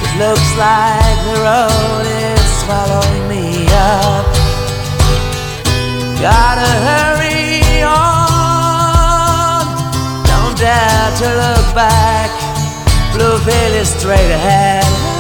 It 0.03 0.13
looks 0.19 0.51
like 0.57 1.19
the 1.29 1.37
road 1.47 2.07
is 2.07 2.45
swallowing 2.65 3.29
me 3.29 3.67
up. 3.71 4.27
Gotta 6.21 6.71
hurry 6.89 7.83
on. 7.83 9.65
Don't 10.27 10.57
dare 10.59 11.11
to 11.21 11.29
look 11.43 11.75
back. 11.75 12.31
Blue 13.15 13.39
veil 13.47 13.75
is 13.75 13.89
straight 13.89 14.33
ahead. 14.33 15.20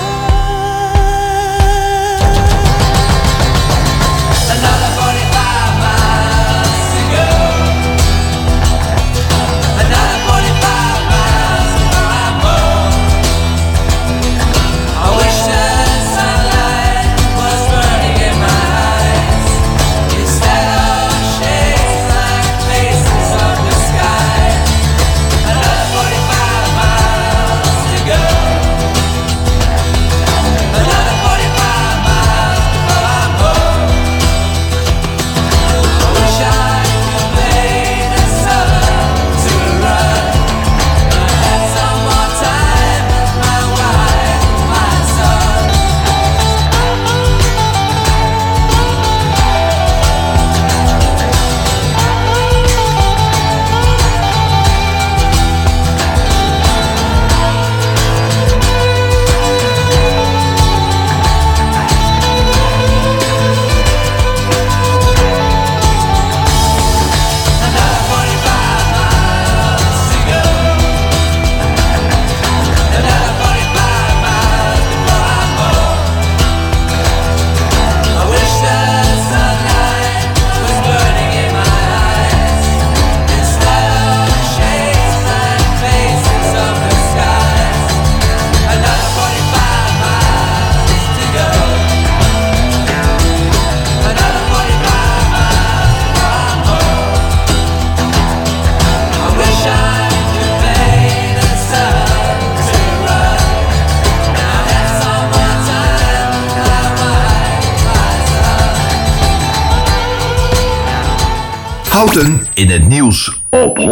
In 112.54 112.70
het 112.70 112.88
nieuws 112.88 113.42
op 113.50 113.78
107.3 113.78 113.82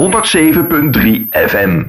FM. 1.31 1.83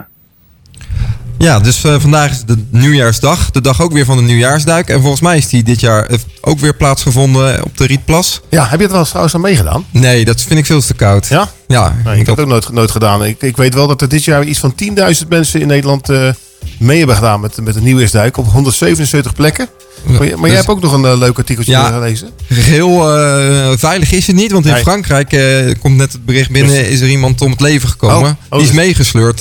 Ja, 1.37 1.59
dus 1.59 1.83
eh, 1.83 1.99
vandaag 1.99 2.31
is 2.31 2.43
de 2.43 2.65
nieuwjaarsdag. 2.69 3.51
De 3.51 3.61
dag 3.61 3.81
ook 3.81 3.91
weer 3.91 4.05
van 4.05 4.17
de 4.17 4.23
nieuwjaarsduik. 4.23 4.89
En 4.89 5.01
volgens 5.01 5.21
mij 5.21 5.37
is 5.37 5.49
die 5.49 5.63
dit 5.63 5.79
jaar 5.79 6.05
eh, 6.05 6.17
ook 6.41 6.59
weer 6.59 6.75
plaatsgevonden 6.75 7.57
eh, 7.57 7.63
op 7.63 7.77
de 7.77 7.85
Rietplas. 7.85 8.41
Ja, 8.49 8.67
heb 8.67 8.79
je 8.79 8.85
het 8.85 8.93
wel 8.95 9.05
trouwens 9.05 9.35
aan 9.35 9.41
meegedaan? 9.41 9.85
Nee, 9.91 10.25
dat 10.25 10.41
vind 10.41 10.59
ik 10.59 10.65
veel 10.65 10.81
te 10.81 10.93
koud. 10.93 11.27
Ja? 11.27 11.49
Ja. 11.67 11.95
Ik, 12.05 12.25
heb 12.25 12.27
het 12.27 12.39
ook 12.39 12.47
nooit, 12.47 12.71
nooit 12.71 12.91
gedaan. 12.91 13.25
Ik, 13.25 13.41
ik, 13.41 13.57
weet 13.57 13.73
wel 13.73 13.87
dat 13.87 14.01
er 14.01 14.09
dit 14.09 14.23
jaar 14.23 14.43
iets 14.43 14.59
van 14.59 14.73
10.000 15.21 15.27
mensen 15.29 15.61
in 15.61 15.67
Nederland 15.67 16.07
mee 16.79 16.97
hebben 16.97 17.15
gedaan 17.15 17.39
met, 17.39 17.57
met 17.63 17.75
een 17.75 17.83
nieuwjaarsduik 17.83 18.37
op 18.37 18.45
177 18.47 19.33
plekken. 19.33 19.69
Maar, 20.03 20.13
maar 20.17 20.27
jij 20.27 20.37
dus- 20.39 20.53
hebt 20.53 20.67
ook 20.67 20.81
nog 20.81 20.93
een 20.93 21.05
eh, 21.05 21.17
leuk 21.17 21.37
artikeltje 21.37 21.71
Ja. 21.71 21.91
gelezen. 21.91 22.29
Heel 22.47 23.17
eh, 23.17 23.71
veilig 23.77 24.11
is 24.11 24.27
het 24.27 24.35
niet, 24.35 24.51
want 24.51 24.65
in 24.65 24.71
Nee. 24.71 24.81
Frankrijk 24.81 25.33
eh, 25.33 25.73
komt 25.79 25.95
net 25.95 26.11
het 26.13 26.25
bericht 26.25 26.51
binnen: 26.51 26.89
is 26.89 26.99
er 26.99 27.09
iemand 27.09 27.41
om 27.41 27.51
het 27.51 27.61
leven 27.61 27.89
gekomen. 27.89 28.29
Oh, 28.29 28.35
oh, 28.49 28.57
die 28.57 28.59
is 28.59 28.67
dus- 28.67 28.75
meegesleurd 28.75 29.37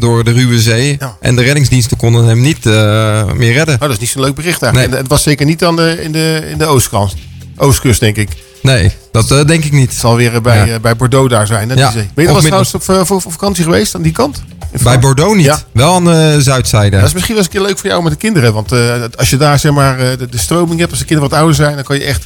door 0.00 0.24
de 0.24 0.32
ruwe 0.32 0.60
zee. 0.60 0.98
En 1.20 1.36
de 1.36 1.42
reddingsdiensten 1.42 1.96
konden 1.96 2.24
hem 2.24 2.40
niet 2.40 2.64
meer 2.64 3.52
redden. 3.52 3.74
Oh, 3.74 3.80
dat 3.80 3.90
is 3.90 3.98
niet 3.98 4.08
zo'n 4.08 4.22
leuk 4.22 4.34
bericht 4.34 4.62
eigenlijk. 4.62 4.92
En 4.92 4.98
het 4.98 5.08
was 5.08 5.22
zeker 5.22 5.46
niet 5.46 5.64
aan 5.64 5.76
de, 5.76 5.98
in 6.02 6.12
de, 6.12 6.46
in 6.50 6.58
de 6.58 6.66
oostkant. 6.66 7.14
Oostkust, 7.56 8.00
denk 8.00 8.16
ik. 8.16 8.28
Nee, 8.62 8.92
dat 9.12 9.30
eh, 9.30 9.44
denk 9.44 9.64
ik 9.64 9.72
niet. 9.72 9.90
Het 9.90 9.98
zal 9.98 10.16
weer 10.16 10.34
eh, 10.34 10.40
bij, 10.40 10.66
Ja. 10.66 10.74
eh, 10.74 10.80
bij 10.80 10.96
Bordeaux 10.96 11.30
daar 11.30 11.46
zijn. 11.46 11.68
Hè, 11.68 11.74
Ja. 11.74 11.90
die 11.90 11.92
zee. 11.98 12.10
Ben 12.14 12.24
je 12.24 12.30
midden- 12.30 12.42
trouwens 12.44 12.74
op, 12.74 12.82
voor, 12.82 13.06
voor 13.06 13.20
vakantie 13.32 13.64
geweest 13.64 13.94
aan 13.94 14.02
die 14.02 14.12
kant? 14.12 14.42
Bij 14.82 14.98
Bordeaux 14.98 15.36
niet. 15.36 15.44
Ja. 15.44 15.58
Wel 15.72 15.94
aan 15.94 16.04
de 16.04 16.36
zuidzijde. 16.38 16.96
Dat 16.96 17.06
is 17.06 17.12
misschien 17.12 17.34
wel 17.34 17.44
eens 17.44 17.52
een 17.52 17.58
keer 17.60 17.68
leuk 17.68 17.78
voor 17.78 17.88
jou 17.88 18.02
met 18.02 18.12
de 18.12 18.18
kinderen. 18.18 18.52
Want 18.52 18.72
als 19.16 19.30
je 19.30 19.36
daar 19.36 19.58
zeg 19.58 19.72
maar, 19.72 19.96
de, 19.96 20.28
de 20.30 20.38
stroming 20.38 20.78
hebt, 20.78 20.90
als 20.90 21.00
de 21.00 21.04
kinderen 21.06 21.30
wat 21.30 21.38
ouder 21.38 21.56
zijn, 21.56 21.74
dan 21.74 21.84
kan 21.84 21.96
je 21.98 22.04
echt 22.04 22.22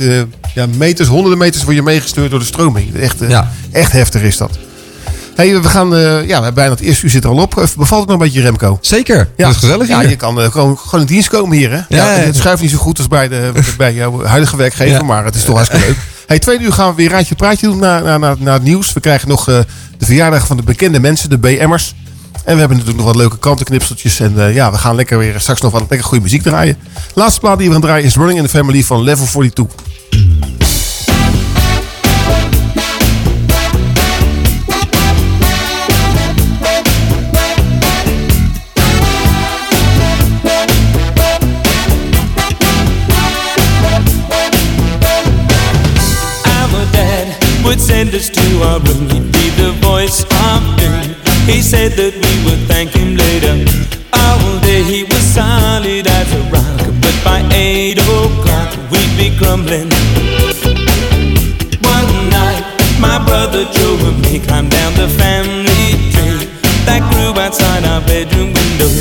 ja, 0.55 0.67
meters, 0.77 1.09
honderden 1.09 1.39
meters 1.39 1.65
word 1.65 1.77
je 1.77 1.83
meegestuurd 1.83 2.31
door 2.31 2.39
de 2.39 2.45
stroming. 2.45 2.95
Echt, 2.97 3.17
Ja. 3.29 3.51
echt 3.73 3.93
heftig 3.93 4.23
is 4.23 4.37
dat. 4.37 4.51
Hey, 5.35 5.61
we 5.63 5.69
gaan, 5.69 5.97
eh, 5.97 6.27
ja, 6.29 6.53
bijna 6.53 6.71
het 6.71 6.81
eerste 6.81 7.05
uur 7.05 7.11
zit 7.11 7.25
er 7.25 7.31
al 7.31 7.37
op. 7.37 7.55
Bevalt 7.55 7.79
het 7.81 7.91
nog 7.91 8.09
een 8.09 8.19
beetje, 8.19 8.41
Remco? 8.41 8.79
Zeker. 8.81 9.17
Ja, 9.37 9.47
Dat 9.47 9.55
is 9.55 9.61
gezellig 9.61 9.89
Ja, 9.89 10.01
hier. 10.01 10.09
je 10.09 10.17
kan 10.17 10.39
gewoon, 10.51 10.79
gewoon 10.79 11.01
in 11.01 11.07
dienst 11.07 11.29
komen 11.29 11.57
hier. 11.57 11.71
Hè? 11.71 11.77
Ja, 11.77 11.85
ja, 11.89 12.11
ja. 12.13 12.19
Het 12.19 12.37
schuift 12.37 12.63
niet 12.63 12.71
zo 12.71 12.77
goed 12.79 12.99
als 12.99 13.09
bij, 13.09 13.29
de, 13.29 13.51
bij 13.77 13.95
jouw 13.95 14.25
huidige 14.25 14.57
werkgever, 14.57 14.93
Ja. 14.99 15.03
maar 15.03 15.25
het 15.25 15.35
is 15.35 15.45
toch 15.45 15.55
hartstikke 15.57 15.87
leuk. 15.87 15.97
Hey, 16.27 16.39
tweede 16.39 16.65
uur 16.65 16.73
gaan 16.73 16.91
we 16.91 16.97
weer 16.97 17.11
raadje 17.11 17.35
praatje 17.35 17.67
doen 17.67 17.79
naar, 17.79 18.03
naar, 18.03 18.37
naar, 18.39 18.55
het 18.55 18.63
nieuws. 18.63 18.93
We 18.93 19.01
krijgen 19.01 19.29
nog 19.29 19.49
eh, 19.49 19.59
de 19.99 20.05
verjaardag 20.07 20.47
van 20.47 20.57
de 20.57 20.63
bekende 20.63 21.01
mensen, 21.01 21.31
de 21.31 21.39
BM'ers. 21.39 21.95
En 22.45 22.53
we 22.55 22.59
hebben 22.59 22.77
natuurlijk 22.77 22.97
nog 22.97 23.07
wat 23.07 23.17
leuke 23.17 23.39
kantenknipseltjes. 23.39 24.21
En 24.21 24.41
eh, 24.41 24.55
ja, 24.55 24.71
we 24.71 24.79
gaan 24.79 24.95
lekker 24.95 25.19
weer 25.19 25.41
straks 25.41 25.61
nog 25.61 25.73
wat 25.73 25.81
lekker 25.81 26.05
goede 26.05 26.23
muziek 26.23 26.43
draaien. 26.43 26.77
Laatste 27.15 27.41
plaat 27.41 27.59
die 27.59 27.67
we 27.67 27.73
gaan 27.73 27.83
draaien 27.83 28.05
is 28.05 28.17
Running 28.17 28.39
in 28.39 28.45
the 28.45 28.51
Family 28.51 28.83
van 28.83 29.03
Level 29.03 29.27
42. 29.27 29.86
Send 47.97 48.15
us 48.15 48.29
to 48.29 48.47
our 48.69 48.79
room. 48.81 49.09
He'd 49.09 49.33
be 49.33 49.47
the 49.57 49.73
voice 49.81 50.21
of 50.45 50.61
doom. 50.77 51.17
He 51.49 51.63
said 51.63 51.93
that 52.01 52.13
we 52.13 52.33
would 52.45 52.63
thank 52.69 52.91
him 52.93 53.17
later. 53.17 53.57
All 54.13 54.61
day 54.61 54.83
he 54.85 55.01
was 55.09 55.25
solid 55.39 56.05
as 56.05 56.29
a 56.41 56.43
rock, 56.53 56.81
but 57.01 57.17
by 57.25 57.41
eight 57.57 57.97
o'clock 57.97 58.71
we'd 58.93 59.15
be 59.17 59.29
crumbling. 59.41 59.89
One 61.95 62.13
night, 62.29 62.65
my 63.01 63.17
brother 63.25 63.65
Joe 63.75 63.97
and 64.09 64.21
me 64.25 64.45
climbed 64.45 64.73
down 64.79 64.93
the 65.03 65.09
family 65.17 66.13
tree 66.13 66.45
that 66.85 67.01
grew 67.09 67.33
outside 67.45 67.83
our 67.93 68.03
bedroom 68.05 68.53
window. 68.61 68.93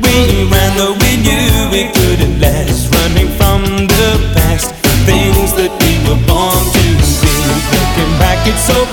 We 0.00 0.48
ran 0.48 0.70
though 0.80 0.96
we 1.04 1.12
knew 1.20 1.52
it 1.80 1.88
couldn't 1.92 2.40
last, 2.40 2.88
running 2.96 3.28
from 3.36 3.47
so 8.58 8.87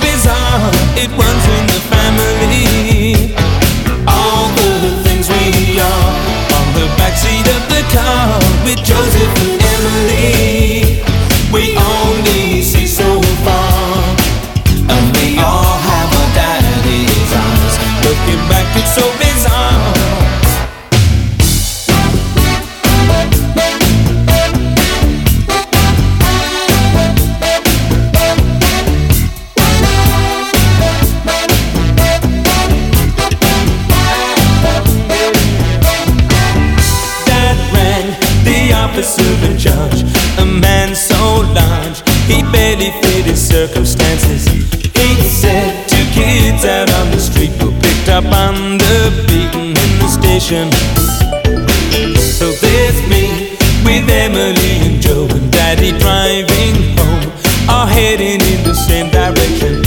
in 50.36 50.68
the 50.68 52.20
station. 52.20 52.20
So 52.20 52.52
there's 52.60 53.00
me 53.08 53.56
with 53.84 54.04
Emily 54.10 54.84
and 54.84 55.00
Joe 55.00 55.26
and 55.30 55.50
Daddy 55.50 55.96
driving 55.96 56.76
home, 56.98 57.32
all 57.68 57.86
heading 57.86 58.40
in 58.44 58.60
the 58.62 58.74
same 58.74 59.08
direction. 59.10 59.80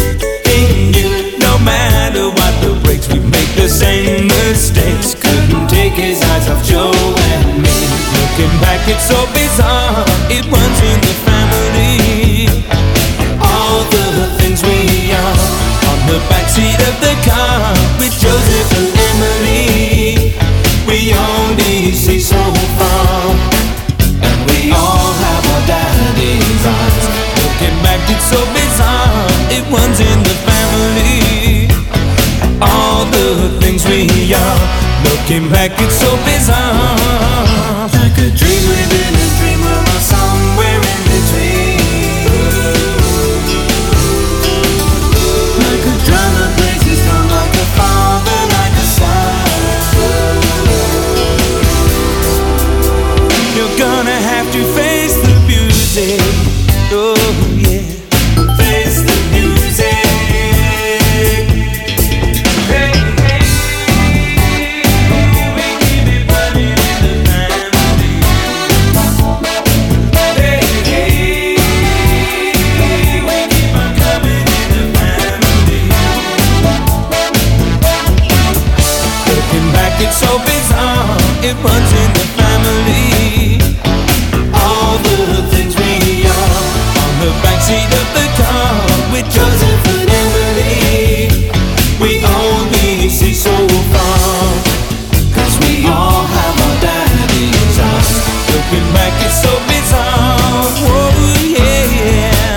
He 0.50 0.90
knew 0.90 1.38
no 1.38 1.54
matter 1.60 2.30
what 2.34 2.54
the 2.66 2.74
breaks, 2.84 3.08
we 3.10 3.20
make 3.20 3.54
the 3.56 3.70
same 3.70 4.26
mistakes. 4.26 5.14
Couldn't 5.14 5.70
take 5.70 5.94
his 5.94 6.22
eyes 6.24 6.50
off 6.50 6.66
Joe 6.66 6.94
and 6.94 7.62
me. 7.62 7.78
Looking 8.18 8.54
back, 8.58 8.82
it's 8.90 9.06
so 9.06 9.20
bizarre. 9.38 10.02
It 10.34 10.50
runs 10.50 10.80
in 10.82 10.98
the 11.06 11.16
family. 11.30 12.50
All 13.38 13.86
the 13.94 14.34
things 14.42 14.64
we 14.64 15.14
are 15.14 15.38
on 15.94 16.00
the 16.10 16.18
backseat 16.26 16.80
of 16.90 16.96
the 17.06 17.14
car 17.30 17.39
came 35.30 35.48
back 35.52 35.70